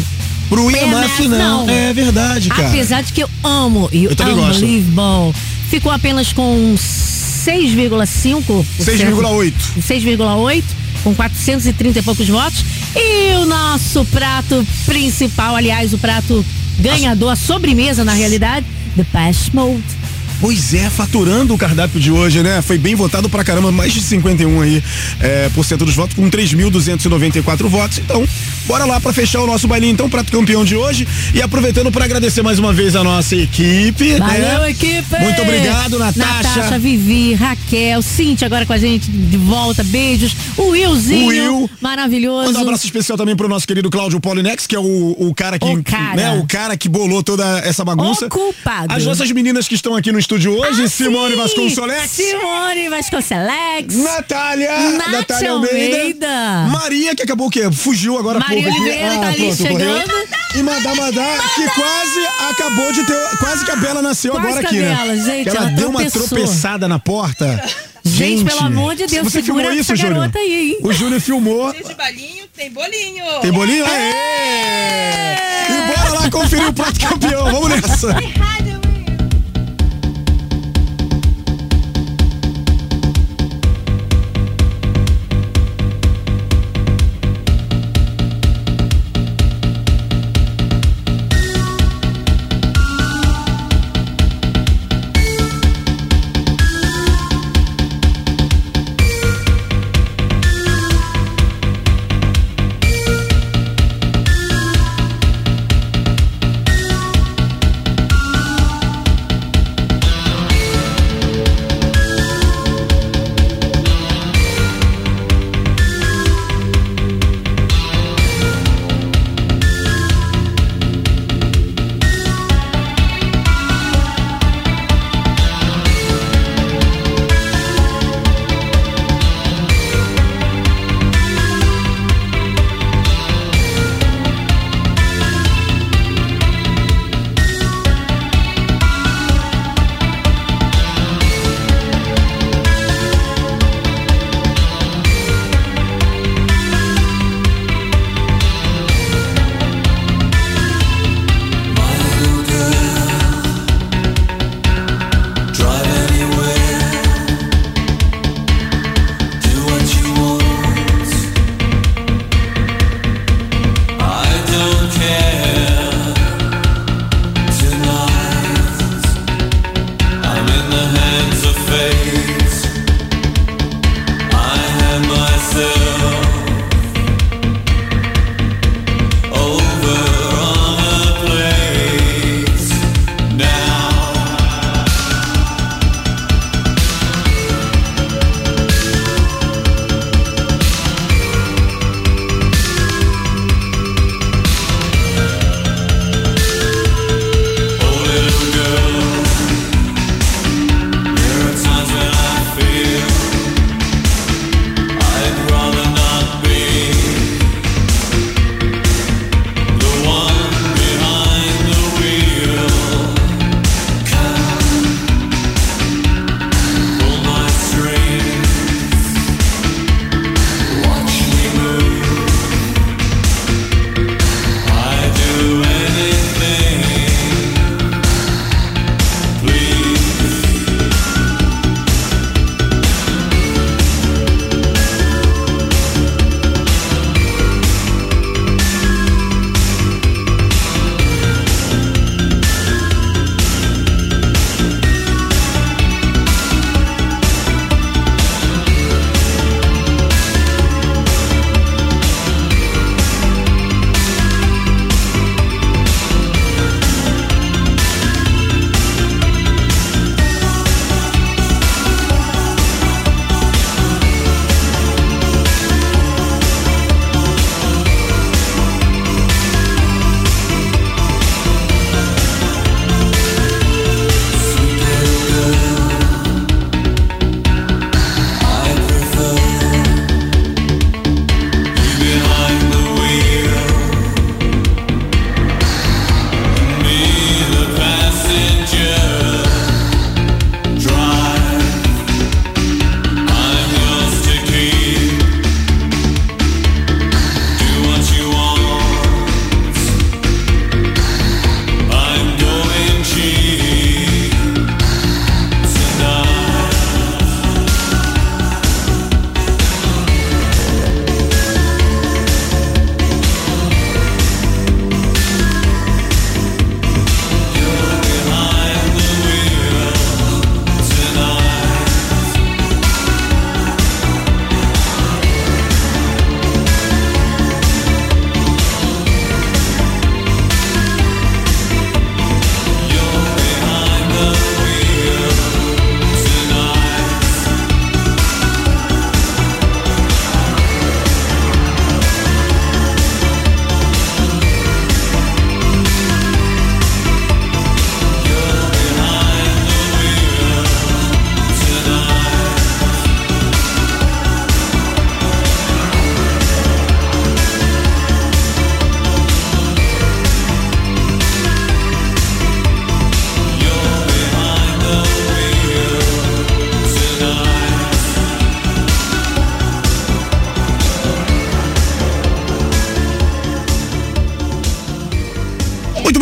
Pro 0.48 0.68
IMF, 0.68 1.28
não. 1.28 1.70
É 1.70 1.92
verdade, 1.92 2.48
cara. 2.48 2.66
Apesar 2.70 3.04
de 3.04 3.12
que 3.12 3.22
eu 3.22 3.30
amo 3.44 3.88
e 3.92 4.02
Eu 4.02 4.16
também 4.16 4.34
gosto. 4.34 4.56
Unbelievable. 4.64 5.32
Ficou 5.70 5.92
apenas 5.92 6.32
com 6.32 6.74
6,5%. 6.76 8.66
6,8. 8.80 9.54
6,8 9.80 10.81
com 11.02 11.14
430 11.14 11.98
e 11.98 12.02
poucos 12.02 12.28
votos. 12.28 12.64
E 12.94 13.34
o 13.36 13.46
nosso 13.46 14.04
prato 14.06 14.66
principal, 14.86 15.56
aliás, 15.56 15.92
o 15.92 15.98
prato 15.98 16.44
ganhador, 16.78 17.32
a 17.32 17.36
sobremesa 17.36 18.04
na 18.04 18.12
realidade, 18.12 18.66
The 18.96 19.04
Pass 19.04 19.50
Mode. 19.52 20.01
Pois 20.42 20.74
é, 20.74 20.90
faturando 20.90 21.54
o 21.54 21.56
cardápio 21.56 22.00
de 22.00 22.10
hoje, 22.10 22.42
né? 22.42 22.60
Foi 22.62 22.76
bem 22.76 22.96
votado 22.96 23.28
pra 23.28 23.44
caramba, 23.44 23.70
mais 23.70 23.92
de 23.92 24.00
51 24.00 24.60
aí 24.60 24.82
é, 25.20 25.48
por 25.54 25.64
cento 25.64 25.84
dos 25.84 25.94
votos, 25.94 26.16
com 26.16 26.28
3.294 26.28 27.68
votos. 27.68 27.98
Então, 27.98 28.26
bora 28.66 28.84
lá 28.84 28.98
pra 28.98 29.12
fechar 29.12 29.40
o 29.40 29.46
nosso 29.46 29.68
bailinho, 29.68 29.92
então, 29.92 30.10
prato 30.10 30.32
campeão 30.32 30.64
de 30.64 30.74
hoje. 30.74 31.06
E 31.32 31.40
aproveitando 31.40 31.92
pra 31.92 32.06
agradecer 32.06 32.42
mais 32.42 32.58
uma 32.58 32.72
vez 32.72 32.96
a 32.96 33.04
nossa 33.04 33.36
equipe. 33.36 34.16
Valeu, 34.16 34.62
né? 34.62 34.70
equipe! 34.70 35.16
Muito 35.20 35.42
obrigado, 35.42 35.96
Natasha. 35.96 36.48
Natasha, 36.58 36.78
Vivi, 36.80 37.34
Raquel, 37.34 38.02
Cintia 38.02 38.46
agora 38.46 38.66
com 38.66 38.72
a 38.72 38.78
gente 38.78 39.08
de 39.08 39.36
volta. 39.36 39.84
Beijos. 39.84 40.34
O 40.56 40.70
Willzinho. 40.70 41.28
Will. 41.28 41.70
Maravilhoso. 41.80 42.46
Manda 42.46 42.58
um 42.58 42.62
abraço 42.62 42.84
especial 42.84 43.16
também 43.16 43.36
pro 43.36 43.48
nosso 43.48 43.64
querido 43.64 43.88
Cláudio 43.88 44.18
Polinex, 44.18 44.66
que 44.66 44.74
é 44.74 44.80
o, 44.80 45.14
o 45.16 45.32
cara 45.36 45.56
que, 45.56 45.68
O 45.68 45.84
cara. 45.84 46.16
né, 46.16 46.30
o 46.40 46.44
cara 46.48 46.76
que 46.76 46.88
bolou 46.88 47.22
toda 47.22 47.60
essa 47.60 47.84
bagunça. 47.84 48.26
O 48.26 48.28
culpado. 48.28 48.92
As 48.92 49.04
nossas 49.04 49.30
meninas 49.30 49.68
que 49.68 49.76
estão 49.76 49.94
aqui 49.94 50.10
no 50.10 50.18
estúdio 50.18 50.31
hoje, 50.34 50.88
Simone 50.88 51.32
Sim, 51.32 51.36
Vasconcelos. 51.38 52.10
Simone 52.10 52.88
Vasconcelos. 52.88 53.94
Natália, 53.96 54.90
Nath 54.92 55.08
Natália 55.10 55.50
Almeida, 55.50 55.96
Almeida. 55.98 56.68
Maria, 56.70 57.14
que 57.14 57.22
acabou 57.22 57.48
o 57.48 57.50
quê? 57.50 57.70
Fugiu 57.70 58.18
agora 58.18 58.38
há 58.38 58.40
Maria 58.40 58.62
pouco 58.64 58.70
aqui. 58.70 58.80
Oliveira 58.82 59.18
tá 59.18 59.26
ali 59.28 59.36
pronto, 59.36 59.56
correu. 59.68 59.96
chegando. 60.00 60.42
E 60.54 60.62
Madá 60.62 60.94
Madá, 60.94 61.38
que 61.54 61.68
quase 61.70 62.26
acabou 62.50 62.92
de 62.92 63.04
ter. 63.04 63.36
Quase 63.38 63.64
que 63.64 63.70
a 63.70 63.76
Bela 63.76 64.02
nasceu 64.02 64.32
Quase 64.32 64.46
agora 64.48 64.60
que 64.60 64.66
aqui, 64.66 64.78
né? 64.80 64.94
Bela, 64.94 65.16
gente, 65.16 65.50
Que 65.50 65.56
ela, 65.56 65.66
ela 65.68 65.76
deu 65.76 65.88
uma 65.90 66.10
tropeçada 66.10 66.88
na 66.88 66.98
porta. 66.98 67.62
Gente, 68.04 68.44
pelo 68.44 68.60
amor 68.60 68.94
de 68.94 69.06
Deus, 69.06 69.22
Você 69.24 69.42
segura 69.42 69.64
filmou 69.64 69.80
isso, 69.80 69.92
essa 69.92 69.96
Júnior? 70.02 70.18
garota 70.20 70.38
aí, 70.38 70.70
hein? 70.72 70.78
O 70.82 70.92
Júnior 70.92 71.20
filmou. 71.20 71.72
balinho, 71.96 72.44
tem 72.56 72.70
bolinho. 72.70 73.24
Tem 73.40 73.52
bolinho? 73.52 73.84
Aê! 73.86 75.36
E 75.70 75.96
bora 75.96 76.20
lá 76.20 76.30
conferir 76.30 76.68
o 76.68 76.72
prato 76.72 76.98
campeão. 77.00 77.44
Vamos 77.50 77.68
nessa. 77.70 78.14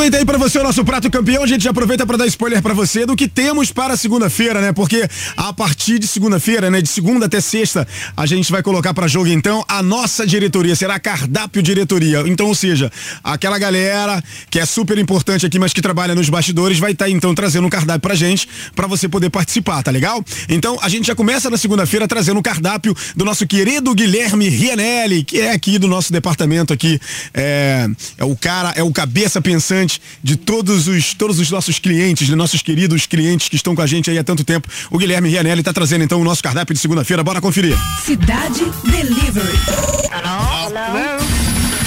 Bem, 0.01 0.11
tá 0.11 0.17
aí 0.17 0.25
pra 0.25 0.39
você 0.39 0.59
o 0.59 0.63
nosso 0.63 0.83
prato 0.83 1.11
campeão. 1.11 1.43
A 1.43 1.47
gente 1.47 1.63
já 1.63 1.73
aproveita 1.73 2.07
pra 2.07 2.17
dar 2.17 2.27
spoiler 2.27 2.63
pra 2.63 2.73
você 2.73 3.05
do 3.05 3.15
que 3.15 3.29
temos 3.29 3.71
para 3.71 3.99
segunda-feira, 3.99 4.59
né? 4.59 4.73
Porque 4.73 5.07
a 5.37 5.53
partir 5.53 5.99
de 5.99 6.07
segunda-feira, 6.07 6.71
né? 6.71 6.81
De 6.81 6.89
segunda 6.89 7.27
até 7.27 7.39
sexta, 7.39 7.87
a 8.17 8.25
gente 8.25 8.51
vai 8.51 8.63
colocar 8.63 8.95
pra 8.95 9.07
jogo 9.07 9.29
então 9.29 9.63
a 9.69 9.83
nossa 9.83 10.27
diretoria. 10.27 10.75
Será 10.75 10.99
cardápio 10.99 11.63
diretoria. 11.63 12.21
Então, 12.27 12.47
ou 12.47 12.55
seja, 12.55 12.91
aquela 13.23 13.59
galera 13.59 14.25
que 14.49 14.59
é 14.59 14.65
super 14.65 14.97
importante 14.97 15.45
aqui, 15.45 15.59
mas 15.59 15.75
que 15.75 15.83
trabalha 15.83 16.15
nos 16.15 16.31
bastidores, 16.31 16.79
vai 16.79 16.93
estar 16.93 17.11
então 17.11 17.35
trazendo 17.35 17.67
um 17.67 17.71
cardápio 17.71 18.01
pra 18.01 18.15
gente, 18.15 18.49
pra 18.75 18.87
você 18.87 19.07
poder 19.07 19.29
participar, 19.29 19.83
tá 19.83 19.91
legal? 19.91 20.25
Então, 20.49 20.79
a 20.81 20.89
gente 20.89 21.09
já 21.09 21.15
começa 21.15 21.51
na 21.51 21.59
segunda-feira 21.59 22.09
trazendo 22.09 22.41
o 22.41 22.43
cardápio 22.43 22.97
do 23.15 23.23
nosso 23.23 23.47
querido 23.47 23.95
Guilherme 23.95 24.49
Rianelli, 24.49 25.25
que 25.25 25.41
é 25.41 25.53
aqui 25.53 25.79
do 25.79 25.87
nosso 25.87 26.11
departamento 26.11 26.73
aqui. 26.73 26.99
É, 27.35 27.87
é 28.17 28.25
o 28.25 28.35
cara, 28.35 28.73
é 28.75 28.83
o 28.83 28.91
cabeça 28.91 29.43
pensante 29.43 29.90
de 30.23 30.37
todos 30.37 30.87
os, 30.87 31.15
todos 31.15 31.39
os 31.39 31.51
nossos 31.51 31.79
clientes, 31.79 32.27
de 32.27 32.37
nossos 32.37 32.61
queridos 32.63 33.07
clientes 33.07 33.49
que 33.49 33.57
estão 33.57 33.75
com 33.75 33.83
a 33.83 33.87
gente 33.87 34.11
aí 34.11 34.19
há 34.19 34.25
tanto 34.25 34.45
tempo. 34.45 34.69
O 34.91 34.99
Guilherme 34.99 35.29
Rianelli 35.29 35.63
tá 35.63 35.73
trazendo 35.73 36.05
então 36.05 36.21
o 36.21 36.25
nosso 36.25 36.43
cardápio 36.43 36.75
de 36.75 36.81
segunda-feira. 36.81 37.25
Bora 37.25 37.41
conferir. 37.41 37.77
Cidade 38.05 38.65
Delivery. 38.85 39.59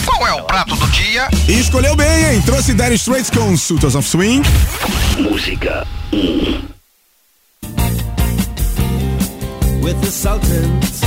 Qual 0.05 0.27
é 0.27 0.33
o 0.33 0.43
prato 0.43 0.75
do 0.75 0.87
dia? 0.87 1.27
E 1.47 1.59
escolheu 1.59 1.95
bem, 1.95 2.33
hein? 2.33 2.41
Trouxe 2.45 2.73
Dire 2.73 2.95
Straits 2.95 3.29
com 3.29 3.55
Sultans 3.55 3.95
of 3.95 4.07
Swing. 4.07 4.41
Música 5.19 5.85
with 9.83 9.99
the 10.01 10.07
Sultans, 10.07 11.01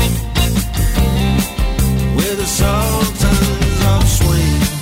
with 2.14 2.36
the 2.36 2.47
Sultans 2.47 3.85
of 3.86 4.09
Swing. 4.09 4.75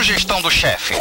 Sugestão 0.00 0.40
do 0.40 0.50
chefe? 0.50 0.94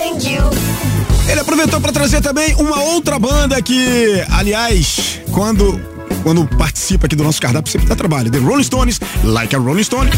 Ele 1.29 1.39
aproveitou 1.39 1.79
para 1.79 1.89
trazer 1.93 2.19
também 2.19 2.53
uma 2.55 2.81
outra 2.81 3.17
banda 3.17 3.61
que, 3.61 4.21
aliás, 4.29 5.21
quando 5.31 5.79
quando 6.21 6.45
participa 6.57 7.05
aqui 7.05 7.15
do 7.15 7.23
nosso 7.23 7.39
cardápio 7.39 7.71
sempre 7.71 7.87
dá 7.87 7.95
trabalho. 7.95 8.29
The 8.29 8.39
Rolling 8.39 8.63
Stones, 8.63 8.99
Like 9.23 9.55
a 9.55 9.59
Rolling 9.59 9.83
Stone. 9.83 10.09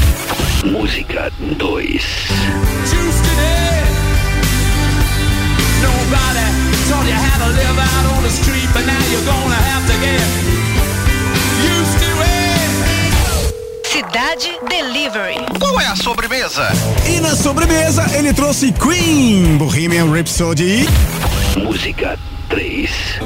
Música 0.65 1.31
2 1.39 2.01
Nobody 5.83 6.47
taught 6.89 7.05
you 7.05 7.13
how 7.13 7.37
to 7.37 7.49
live 7.53 7.77
out 7.77 8.17
on 8.17 8.23
the 8.23 8.31
street, 8.31 8.67
but 8.73 8.83
now 8.87 8.97
you're 9.11 9.25
gonna 9.25 9.53
have 9.53 9.85
to 9.85 9.99
get 10.01 10.40
Delivery. 15.11 15.35
Qual 15.59 15.79
é 15.79 15.87
a 15.87 15.95
sobremesa? 15.95 16.69
E 17.05 17.19
na 17.19 17.35
sobremesa 17.35 18.05
ele 18.15 18.33
trouxe 18.33 18.71
Queen, 18.71 19.57
Bohemian 19.57 20.09
Rhapsody. 20.09 20.87
Música 21.57 22.17
3 22.49 23.19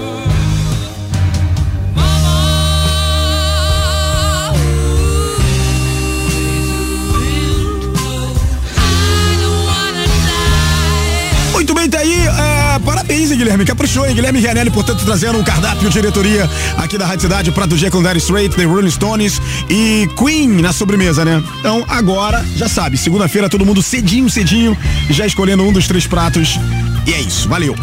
parabéns, 12.85 13.31
hein, 13.31 13.37
Guilherme. 13.37 13.65
Caprichou, 13.65 14.05
hein? 14.05 14.13
Guilherme 14.13 14.39
Rianelli, 14.39 14.69
portanto, 14.69 15.03
trazendo 15.03 15.39
um 15.39 15.43
cardápio 15.43 15.89
diretoria 15.89 16.49
aqui 16.77 16.97
da 16.97 17.05
Rádio 17.05 17.21
Cidade, 17.21 17.51
Prato 17.51 17.75
G 17.75 17.89
com 17.89 18.01
Dire 18.01 18.19
Straight, 18.19 18.55
The 18.55 18.63
Rolling 18.63 18.91
Stones 18.91 19.41
e 19.69 20.07
Queen 20.17 20.61
na 20.61 20.71
sobremesa, 20.71 21.25
né? 21.25 21.43
Então, 21.59 21.83
agora, 21.89 22.45
já 22.55 22.69
sabe, 22.69 22.97
segunda-feira 22.97 23.49
todo 23.49 23.65
mundo 23.65 23.81
cedinho, 23.81 24.29
cedinho, 24.29 24.77
já 25.09 25.25
escolhendo 25.25 25.63
um 25.63 25.73
dos 25.73 25.87
três 25.87 26.05
pratos. 26.05 26.59
E 27.07 27.13
é 27.13 27.19
isso, 27.19 27.49
valeu. 27.49 27.75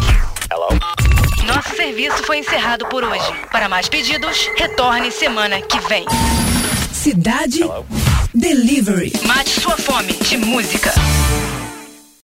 Nosso 1.45 1.75
serviço 1.75 2.23
foi 2.23 2.39
encerrado 2.39 2.85
por 2.87 3.03
hoje. 3.03 3.31
Para 3.51 3.67
mais 3.67 3.89
pedidos, 3.89 4.49
retorne 4.57 5.11
semana 5.11 5.61
que 5.61 5.79
vem. 5.87 6.05
Cidade 6.91 7.59
Delivery. 8.33 9.11
Mate 9.25 9.59
sua 9.59 9.77
fome 9.77 10.13
de 10.13 10.37
música. 10.37 10.93